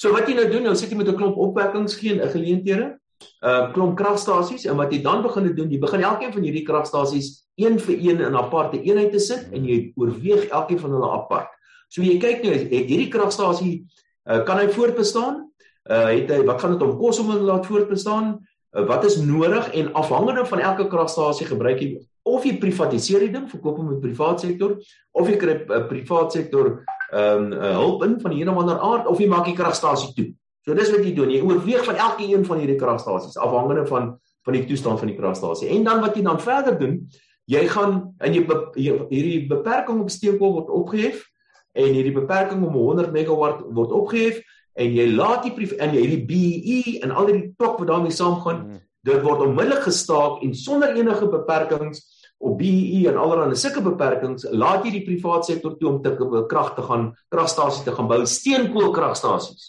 So 0.00 0.14
wat 0.16 0.28
jy 0.28 0.38
nou 0.38 0.46
doen, 0.48 0.64
nou 0.64 0.74
sit 0.74 0.90
jy 0.90 0.96
met 0.96 1.08
'n 1.08 1.16
klomp 1.16 1.36
opwekkings 1.36 1.98
geen 2.00 2.20
geleenthede, 2.32 2.96
'n 3.20 3.48
uh, 3.48 3.72
klomp 3.72 3.96
kragstasies 3.96 4.64
en 4.64 4.76
wat 4.76 4.92
jy 4.92 5.02
dan 5.02 5.22
begin 5.22 5.54
doen, 5.54 5.70
jy 5.70 5.78
begin 5.78 6.00
elkeen 6.00 6.32
van 6.32 6.42
hierdie 6.42 6.64
kragstasies 6.64 7.44
een 7.60 7.78
vir 7.78 7.94
een 7.94 8.20
in 8.20 8.32
'n 8.32 8.36
aparte 8.36 8.80
eenheid 8.80 9.12
te 9.12 9.18
sit 9.18 9.52
en 9.52 9.64
jy 9.64 9.92
oorweeg 9.96 10.48
elkeen 10.48 10.78
van 10.78 10.90
hulle 10.90 11.10
apart. 11.10 11.48
So 11.88 12.02
jy 12.02 12.18
kyk 12.18 12.42
nou, 12.42 12.54
hierdie 12.54 13.08
kragstasie 13.08 13.84
uh, 14.24 14.44
kan 14.44 14.58
hy 14.58 14.68
voortbestaan? 14.68 15.46
Uh 15.90 16.06
het 16.06 16.30
hy 16.30 16.44
wat 16.44 16.60
gaan 16.60 16.72
dit 16.72 16.82
om 16.82 16.96
kos 16.98 17.18
om 17.18 17.30
hom 17.30 17.44
laat 17.44 17.66
voortbestaan? 17.66 18.38
Uh, 18.72 18.86
wat 18.86 19.04
is 19.04 19.16
nodig 19.16 19.72
en 19.74 19.92
afhangende 19.92 20.44
van 20.46 20.60
elke 20.60 20.88
kragstasie 20.88 21.46
gebruik 21.46 21.80
jy 21.80 21.98
of 22.34 22.44
jy 22.46 22.56
privatiseer 22.60 23.24
die 23.24 23.32
ding, 23.34 23.46
verkoop 23.50 23.78
hom 23.80 23.92
met 23.92 24.02
privaat 24.02 24.42
sektor 24.44 24.76
of 25.16 25.28
jy 25.28 25.36
kry 25.40 25.54
'n 25.54 25.72
uh, 25.72 25.86
privaat 25.88 26.32
sektor 26.32 26.84
ehm 27.10 27.52
um, 27.52 27.76
hulp 27.76 28.04
in 28.06 28.20
van 28.20 28.30
die 28.30 28.42
een 28.42 28.50
of 28.50 28.58
ander 28.62 28.78
aard 28.78 29.06
of 29.06 29.18
jy 29.18 29.28
maak 29.28 29.46
die 29.46 29.56
kragstasie 29.58 30.12
toe. 30.14 30.28
So 30.64 30.74
dis 30.74 30.90
wat 30.90 31.04
jy 31.04 31.14
doen. 31.14 31.30
Jy 31.30 31.40
oorweeg 31.42 31.84
van 31.84 31.96
elke 31.96 32.24
een 32.28 32.44
van 32.44 32.58
hierdie 32.58 32.78
kragstasies 32.78 33.36
afhangende 33.36 33.86
van 33.86 34.18
van 34.44 34.54
die 34.54 34.64
toestand 34.64 34.98
van 34.98 35.08
die 35.08 35.16
kragstasie. 35.16 35.68
En 35.68 35.84
dan 35.84 36.00
wat 36.00 36.16
jy 36.16 36.22
dan 36.22 36.40
verder 36.40 36.78
doen, 36.78 37.08
jy 37.44 37.66
gaan 37.68 38.14
in 38.24 38.34
jy, 38.34 38.46
jy 38.74 38.94
hierdie 39.10 39.48
beperking 39.48 40.00
op 40.00 40.10
steenkool 40.10 40.52
word 40.52 40.70
opgehef 40.70 41.26
en 41.72 41.92
hierdie 41.92 42.14
beperking 42.14 42.64
om 42.64 42.72
100 42.72 43.12
megawatt 43.12 43.60
word 43.68 43.90
opgehef 43.92 44.40
en 44.74 44.94
jy 44.94 45.06
laat 45.12 45.44
die 45.44 45.68
en 45.76 45.92
jy 45.94 46.00
hierdie 46.00 46.24
BEE 46.26 47.00
en 47.02 47.10
al 47.10 47.26
die 47.26 47.52
tok 47.58 47.78
wat 47.78 47.88
daarmee 47.88 48.14
saamgaan 48.14 48.64
hmm 48.64 48.80
dit 49.06 49.22
word 49.24 49.44
onmiddellik 49.46 49.86
gestaak 49.86 50.42
en 50.44 50.54
sonder 50.56 50.92
enige 50.96 51.28
beperkings 51.32 52.02
op 52.40 52.56
BEE 52.58 53.08
en 53.10 53.18
allerlei 53.20 53.56
sulke 53.58 53.82
beperkings 53.84 54.46
laat 54.50 54.84
jy 54.86 54.94
die 54.94 55.04
private 55.04 55.52
sektor 55.52 55.76
toe 55.76 55.90
om 55.90 55.98
te 56.02 56.14
krag 56.48 56.74
te 56.76 56.84
gaan 56.86 57.10
kragstasies 57.28 57.84
te 57.84 57.92
gaan 57.92 58.08
bou 58.08 58.20
steenkoolkragstasies. 58.24 59.66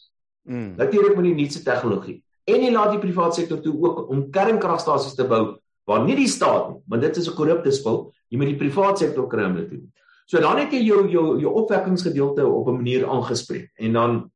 Mm. 0.48 0.76
Natuurlik 0.80 1.18
met 1.18 1.28
die 1.28 1.36
nuutste 1.36 1.64
tegnologie. 1.68 2.22
En 2.48 2.64
jy 2.64 2.72
laat 2.72 2.96
die 2.96 3.02
private 3.04 3.42
sektor 3.42 3.60
toe 3.62 3.74
ook 3.76 4.08
om 4.10 4.30
kernkragstasies 4.34 5.18
te 5.20 5.28
bou 5.28 5.58
waar 5.90 6.06
nie 6.06 6.16
die 6.16 6.30
staat 6.30 6.70
nie, 6.72 6.80
want 6.88 7.02
dit 7.02 7.18
is 7.18 7.28
'n 7.28 7.36
korrupte 7.36 7.72
spul, 7.72 8.14
jy 8.30 8.38
moet 8.38 8.54
die 8.54 8.62
private 8.64 8.98
sektor 9.04 9.28
kry 9.28 9.44
om 9.44 9.56
dit 9.56 9.70
te 9.70 9.76
doen. 9.76 9.92
So 10.26 10.40
dan 10.40 10.58
het 10.58 10.72
jy 10.72 10.82
jou 10.86 11.10
jou 11.10 11.40
jou 11.42 11.54
opwekkingsgedeelte 11.54 12.46
op 12.46 12.68
'n 12.68 12.76
manier 12.76 13.08
aangespreek 13.08 13.70
en 13.76 13.94
dan 13.94 14.32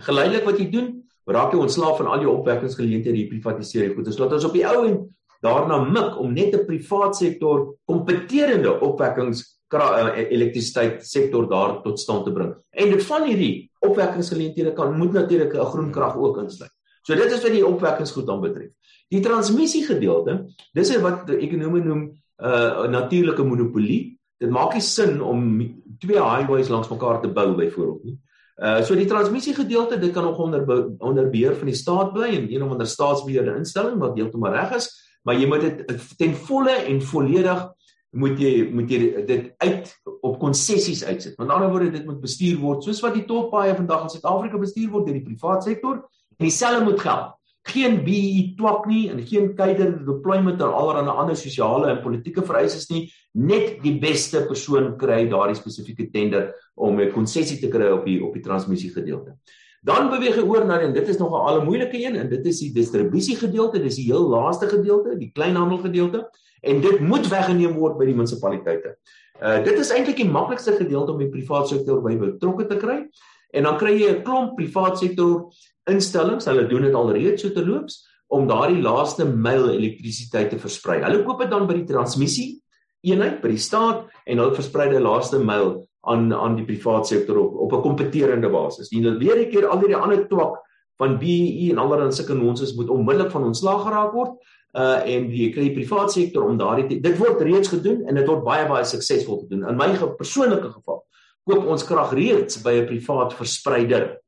geleidelik 0.00 0.44
wat 0.44 0.58
jy 0.58 0.70
doen, 0.70 1.02
raak 1.26 1.52
jy 1.52 1.58
ontslaaf 1.58 1.96
van 1.96 2.06
al 2.06 2.20
jou 2.20 2.36
opwekkingsgeleenthede 2.38 3.16
hier 3.16 3.28
privatiseer 3.28 3.88
jy 3.88 3.94
goed. 3.94 4.06
Ons 4.06 4.18
laat 4.18 4.32
ons 4.32 4.44
op 4.44 4.52
die 4.52 4.66
ou 4.66 4.86
en 4.86 5.16
daarna 5.40 5.84
mik 5.84 6.18
om 6.18 6.32
net 6.32 6.54
'n 6.54 6.66
privaat 6.66 7.16
sektor 7.16 7.76
kompeterende 7.84 8.80
opwekkings 8.80 9.60
eh, 9.70 10.30
elektrisiteit 10.30 11.06
sektor 11.06 11.48
daar 11.48 11.82
tot 11.82 12.00
stand 12.00 12.24
te 12.24 12.32
bring. 12.32 12.54
En 12.70 12.90
dit 12.90 13.04
van 13.04 13.24
hierdie 13.24 13.70
opwekkingsgeleenthede 13.80 14.72
kan 14.72 14.96
moet 14.98 15.12
natuurlik 15.12 15.54
'n 15.54 15.70
groen 15.72 15.90
krag 15.90 16.16
ook 16.16 16.38
insluit. 16.38 16.72
So 17.02 17.14
dit 17.14 17.32
is 17.32 17.42
wat 17.42 17.52
die 17.52 17.66
opwekkingsgoed 17.66 18.26
dan 18.26 18.40
betref. 18.40 18.70
Die 19.08 19.20
transmissie 19.20 19.84
gedeelte, 19.84 20.46
dis 20.72 20.96
wat 21.00 21.30
ekonome 21.30 21.80
noem 21.84 22.02
uh, 22.38 22.48
'n 22.48 22.84
uh, 22.84 22.90
natuurlike 22.90 23.42
monopolie. 23.42 24.18
Dit 24.38 24.50
maak 24.50 24.72
nie 24.72 24.82
sin 24.82 25.22
om 25.22 25.60
twee 25.98 26.20
highways 26.20 26.68
langs 26.68 26.88
mekaar 26.88 27.20
te 27.20 27.28
bou 27.28 27.54
byvoorbeeld 27.54 28.04
nie. 28.04 28.18
Uh 28.60 28.82
so 28.84 28.94
die 28.94 29.08
transmissie 29.08 29.54
gedeelte 29.54 29.98
dit 29.98 30.12
kan 30.12 30.24
nog 30.24 30.38
onder 30.38 30.64
onder 30.98 31.30
beheer 31.30 31.54
van 31.56 31.66
die 31.66 31.74
staat 31.74 32.12
bly 32.12 32.28
en 32.36 32.52
een 32.52 32.62
of 32.62 32.70
ander 32.70 32.86
staatsbeheerde 32.86 33.56
instelling 33.56 33.98
wat 33.98 34.16
heeltemal 34.16 34.52
reg 34.52 34.74
is, 34.76 34.88
maar 35.26 35.36
jy 35.38 35.46
moet 35.46 35.66
dit 35.66 36.16
ten 36.18 36.34
volle 36.46 36.74
en 36.88 37.02
volledig 37.02 37.66
moet 38.10 38.40
jy 38.42 38.54
moet 38.74 38.90
jy 38.90 39.00
dit 39.26 39.50
uit 39.62 39.90
op 40.26 40.38
konsessies 40.40 41.04
uitsit. 41.06 41.36
Met 41.38 41.50
ander 41.50 41.70
woorde 41.70 41.92
dit 41.94 42.06
moet 42.06 42.22
bestuur 42.22 42.58
word 42.62 42.84
soos 42.84 43.02
wat 43.04 43.14
die 43.14 43.26
tolpaaie 43.28 43.76
vandag 43.76 44.08
in 44.08 44.14
Suid-Afrika 44.16 44.58
bestuur 44.58 44.88
word 44.94 45.06
deur 45.06 45.20
die 45.20 45.28
private 45.28 45.70
sektor 45.70 46.02
en 46.38 46.48
dieselfde 46.48 46.88
moet 46.88 47.04
geld. 47.04 47.36
Geen 47.70 47.98
BE 48.02 48.54
twak 48.56 48.86
nie 48.88 49.10
en 49.12 49.20
geen 49.28 49.50
kuider 49.54 49.92
deployment 50.06 50.62
en 50.64 50.74
allerlei 50.74 51.12
ander 51.12 51.36
sosiale 51.36 51.90
en 51.92 52.02
politieke 52.02 52.42
vereistes 52.42 52.88
nie. 52.90 53.04
Net 53.36 53.78
die 53.84 53.98
beste 54.00 54.46
persoon 54.48 54.94
kry 54.98 55.26
daardie 55.30 55.58
spesifieke 55.58 56.08
tender 56.10 56.54
om 56.74 56.98
'n 56.98 57.12
konsessie 57.12 57.60
te 57.60 57.68
kry 57.68 57.92
op 57.92 58.04
die 58.04 58.18
op 58.24 58.34
die 58.34 58.42
transmissie 58.42 58.90
gedeelte. 58.90 59.36
Dan 59.80 60.10
beweeg 60.12 60.36
hy 60.36 60.44
oor 60.44 60.66
na 60.68 60.76
en 60.84 60.92
dit 60.92 61.08
is 61.08 61.16
nog 61.16 61.32
'n 61.32 61.46
al 61.48 61.62
moeilike 61.64 61.96
een 61.96 62.16
en 62.16 62.28
dit 62.28 62.46
is 62.46 62.58
die 62.60 62.72
distribusie 62.72 63.36
gedeelte, 63.36 63.80
dis 63.80 63.96
die 63.96 64.12
heel 64.12 64.28
laaste 64.28 64.68
gedeelte, 64.68 65.16
die 65.16 65.30
kleinhandel 65.32 65.78
gedeelte 65.78 66.28
en 66.60 66.80
dit 66.80 67.00
moet 67.00 67.28
weggeneem 67.28 67.74
word 67.74 67.96
by 67.98 68.04
die 68.04 68.14
munisipaliteite. 68.14 68.96
Uh 69.40 69.64
dit 69.64 69.78
is 69.78 69.90
eintlik 69.90 70.16
die 70.16 70.28
maklikste 70.28 70.72
gedeelte 70.76 71.12
om 71.12 71.18
die 71.18 71.30
private 71.32 71.68
sektor 71.68 72.02
by 72.02 72.16
betrokke 72.16 72.66
te 72.66 72.76
kry. 72.76 73.08
En 73.52 73.62
dan 73.62 73.78
kry 73.78 73.96
jy 73.96 74.10
'n 74.10 74.22
klomp 74.22 74.56
private 74.56 74.96
sektor 74.96 75.48
instellings, 75.88 76.44
hulle 76.44 76.68
doen 76.68 76.82
dit 76.82 76.94
alreeds 76.94 77.42
so 77.42 77.48
te 77.48 77.64
loops 77.64 78.06
om 78.28 78.46
daardie 78.46 78.82
laaste 78.82 79.24
myl 79.24 79.70
elektrisiteit 79.70 80.50
te 80.50 80.58
versprei. 80.58 81.02
Hulle 81.02 81.24
koop 81.24 81.40
dit 81.40 81.50
dan 81.50 81.66
by 81.66 81.74
die 81.74 81.88
transmissie 81.88 82.62
eenheid 83.00 83.40
by 83.40 83.48
die 83.48 83.58
staat 83.58 84.04
en 84.26 84.38
hulle 84.38 84.54
versprei 84.54 84.90
die 84.90 85.00
laaste 85.00 85.38
myl 85.38 85.88
aan 86.00 86.32
aan 86.34 86.56
die 86.56 86.64
private 86.64 87.06
sektor 87.14 87.38
op 87.38 87.54
op 87.66 87.72
'n 87.72 87.82
kompeterende 87.82 88.48
basis. 88.48 88.88
En 88.88 89.02
dan 89.02 89.18
weer 89.18 89.36
'n 89.38 89.50
keer 89.50 89.66
al 89.66 89.78
hierdie 89.78 89.96
ander 89.96 90.28
twak 90.28 90.60
van 90.96 91.18
BEE 91.18 91.70
en 91.70 91.78
allerlei 91.78 92.12
sulke 92.12 92.34
nonsens 92.34 92.74
moet 92.74 92.88
onmiddellik 92.88 93.30
van 93.30 93.44
ontslaag 93.44 93.82
geraak 93.82 94.12
word 94.12 94.32
uh 94.72 95.02
en 95.02 95.30
jy 95.34 95.50
kry 95.50 95.62
die 95.62 95.74
private 95.74 96.12
sektor 96.12 96.44
om 96.46 96.58
daardie 96.58 97.00
dit 97.00 97.18
word 97.18 97.40
reeds 97.40 97.68
gedoen 97.68 98.04
en 98.06 98.14
dit 98.14 98.26
word 98.26 98.44
baie 98.44 98.68
baie 98.68 98.84
suksesvol 98.84 99.38
te 99.38 99.46
doen. 99.48 99.68
In 99.68 99.76
my 99.76 99.88
persoonlike 100.16 100.70
geval 100.70 101.04
koop 101.44 101.66
ons 101.66 101.84
krag 101.84 102.12
reeds 102.12 102.62
by 102.62 102.72
'n 102.80 102.86
privaat 102.86 103.34
verspreider 103.34 104.20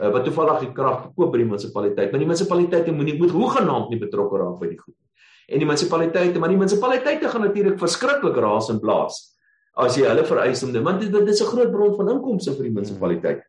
uh, 0.00 0.10
wat 0.12 0.24
toevallig 0.24 0.60
die 0.60 0.72
krag 0.72 1.02
verkoop 1.02 1.32
by 1.32 1.38
die 1.38 1.48
munisipaliteit. 1.48 2.10
Maar 2.10 2.20
die 2.20 2.28
munisipaliteite 2.28 2.92
moenie 2.92 3.18
moet 3.18 3.30
hoegenaamd 3.30 3.90
nie 3.90 3.98
betrokke 3.98 4.38
raak 4.38 4.60
by 4.60 4.68
die 4.68 4.78
goed 4.78 4.94
nie. 4.94 5.06
En 5.48 5.58
die 5.58 5.66
munisipaliteite, 5.66 6.38
maar 6.38 6.48
die 6.48 6.60
munisipaliteite 6.60 7.28
gaan 7.28 7.40
natuurlik 7.40 7.78
verskriklik 7.78 8.36
raas 8.36 8.68
en 8.70 8.80
blaas 8.80 9.37
as 9.78 9.96
jy 9.96 10.08
hulle 10.08 10.24
vereis 10.26 10.62
om 10.66 10.72
dit 10.74 10.82
want 10.82 11.00
dit, 11.00 11.12
dit 11.12 11.28
is 11.28 11.42
'n 11.42 11.52
groot 11.52 11.70
bron 11.70 11.96
van 11.96 12.10
inkomste 12.16 12.54
vir 12.56 12.68
die 12.68 12.74
munisipaliteit 12.74 13.42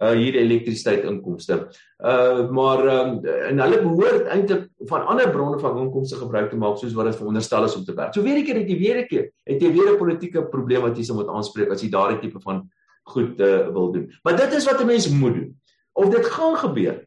uh 0.00 0.14
hierdie 0.16 0.40
elektrisiteit 0.40 1.04
inkomste. 1.04 1.56
Uh 2.00 2.48
maar 2.56 2.80
um, 2.88 3.18
en 3.26 3.60
hulle 3.60 3.80
behoort 3.84 4.30
eintlik 4.32 4.68
van 4.88 5.04
ander 5.12 5.28
bronne 5.30 5.58
van 5.60 5.76
inkomste 5.82 6.16
gebruik 6.16 6.48
te 6.50 6.56
maak 6.56 6.78
soos 6.80 6.96
wat 6.96 7.10
dit 7.10 7.18
veronderstel 7.20 7.68
is 7.68 7.76
om 7.76 7.84
te 7.84 7.94
werk. 7.94 8.14
So 8.14 8.22
weer 8.22 8.38
'n 8.40 8.44
keer 8.44 8.62
jy 8.64 8.78
weer 8.78 8.98
'n 9.02 9.08
keer 9.08 9.30
het 9.44 9.60
jy 9.60 9.72
weer 9.72 9.92
'n 9.92 9.98
politieke 9.98 10.48
probleem 10.48 10.82
wat 10.82 10.96
jy 10.96 11.04
se 11.04 11.12
moet 11.12 11.28
aanspreek 11.28 11.70
as 11.70 11.82
jy 11.82 11.90
daardie 11.90 12.20
tipe 12.20 12.40
van 12.40 12.70
goed 13.04 13.40
uh 13.40 13.68
wil 13.68 13.92
doen. 13.92 14.08
Maar 14.24 14.36
dit 14.36 14.52
is 14.52 14.64
wat 14.64 14.80
'n 14.80 14.86
mens 14.86 15.08
moet 15.08 15.34
doen. 15.34 15.56
Of 15.92 16.08
dit 16.08 16.26
gaan 16.26 16.56
gebeur. 16.56 17.04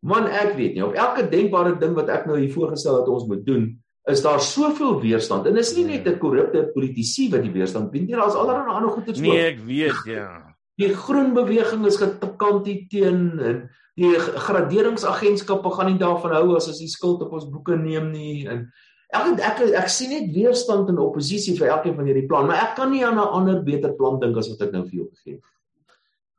Man 0.00 0.26
ek 0.26 0.54
weet 0.54 0.74
nie 0.74 0.86
op 0.86 0.94
elke 0.94 1.28
denkbare 1.28 1.78
ding 1.78 1.94
wat 1.94 2.08
ek 2.08 2.26
nou 2.26 2.38
hier 2.38 2.52
voorgestel 2.52 3.00
het 3.00 3.08
ons 3.08 3.26
moet 3.26 3.46
doen 3.46 3.81
is 4.10 4.22
daar 4.22 4.40
soveel 4.40 5.00
weerstand 5.00 5.46
en 5.46 5.56
is 5.56 5.74
nie 5.76 5.84
net 5.84 6.06
'n 6.06 6.18
korrupte 6.18 6.70
politisie 6.74 7.30
wat 7.30 7.42
die 7.42 7.52
weerstand 7.52 7.90
bied 7.90 8.06
nie, 8.08 8.16
daar's 8.16 8.34
allerlei 8.34 8.74
ander 8.74 8.90
goeie 8.90 9.08
ook. 9.08 9.20
Nee, 9.20 9.46
ek 9.46 9.60
weet 9.66 10.04
ja. 10.06 10.30
Die 10.80 10.94
groen 10.94 11.34
beweging 11.34 11.86
is 11.86 11.96
gekant 11.96 12.64
teen 12.64 13.38
en 13.38 13.70
die 13.94 14.18
graderingsagentskappe 14.18 15.70
gaan 15.70 15.90
nie 15.92 16.00
daarvan 16.00 16.32
hou 16.32 16.56
as 16.56 16.68
as 16.68 16.80
die 16.80 16.88
skuld 16.88 17.22
op 17.22 17.32
ons 17.32 17.50
boeke 17.50 17.76
neem 17.76 18.10
nie 18.10 18.48
en 18.48 18.72
ek 19.12 19.40
ek 19.44 19.60
ek 19.76 19.88
sien 19.92 20.10
net 20.10 20.32
weerstand 20.32 20.88
en 20.88 20.98
oppositie 20.98 21.54
vir 21.58 21.68
elkeen 21.68 21.94
van 21.94 22.08
hierdie 22.08 22.26
plan, 22.26 22.46
maar 22.48 22.62
ek 22.64 22.76
kan 22.76 22.90
nie 22.90 23.04
aan 23.04 23.20
'n 23.20 23.32
ander 23.38 23.62
beter 23.62 23.92
plan 23.92 24.18
dink 24.18 24.36
as 24.36 24.48
wat 24.48 24.62
ek 24.62 24.72
nou 24.72 24.84
vir 24.88 24.96
jou 24.98 25.08
gegee 25.10 25.34
het. 25.34 25.44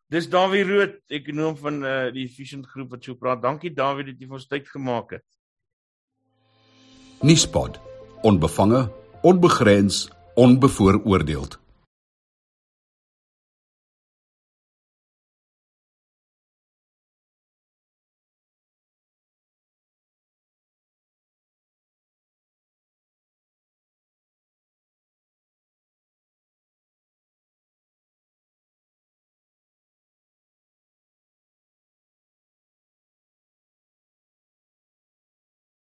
Dis 0.10 0.28
Dawie 0.30 0.64
Rood, 0.64 1.00
ekonom 1.10 1.56
van 1.58 1.84
uh, 1.84 2.12
die 2.14 2.26
Efficient 2.26 2.68
Groep 2.68 2.92
wat 2.92 3.04
so 3.04 3.16
praat. 3.16 3.42
Dankie 3.42 3.74
Dawie 3.74 4.04
dat 4.06 4.20
jy 4.20 4.28
vir 4.28 4.38
ons 4.38 4.48
tyd 4.48 4.68
gemaak 4.68 5.12
het. 5.12 5.26
Nispod. 7.22 7.80
Onbevange, 8.22 8.90
onbegrens, 9.22 10.10
onbevooroordeeld. 10.36 11.63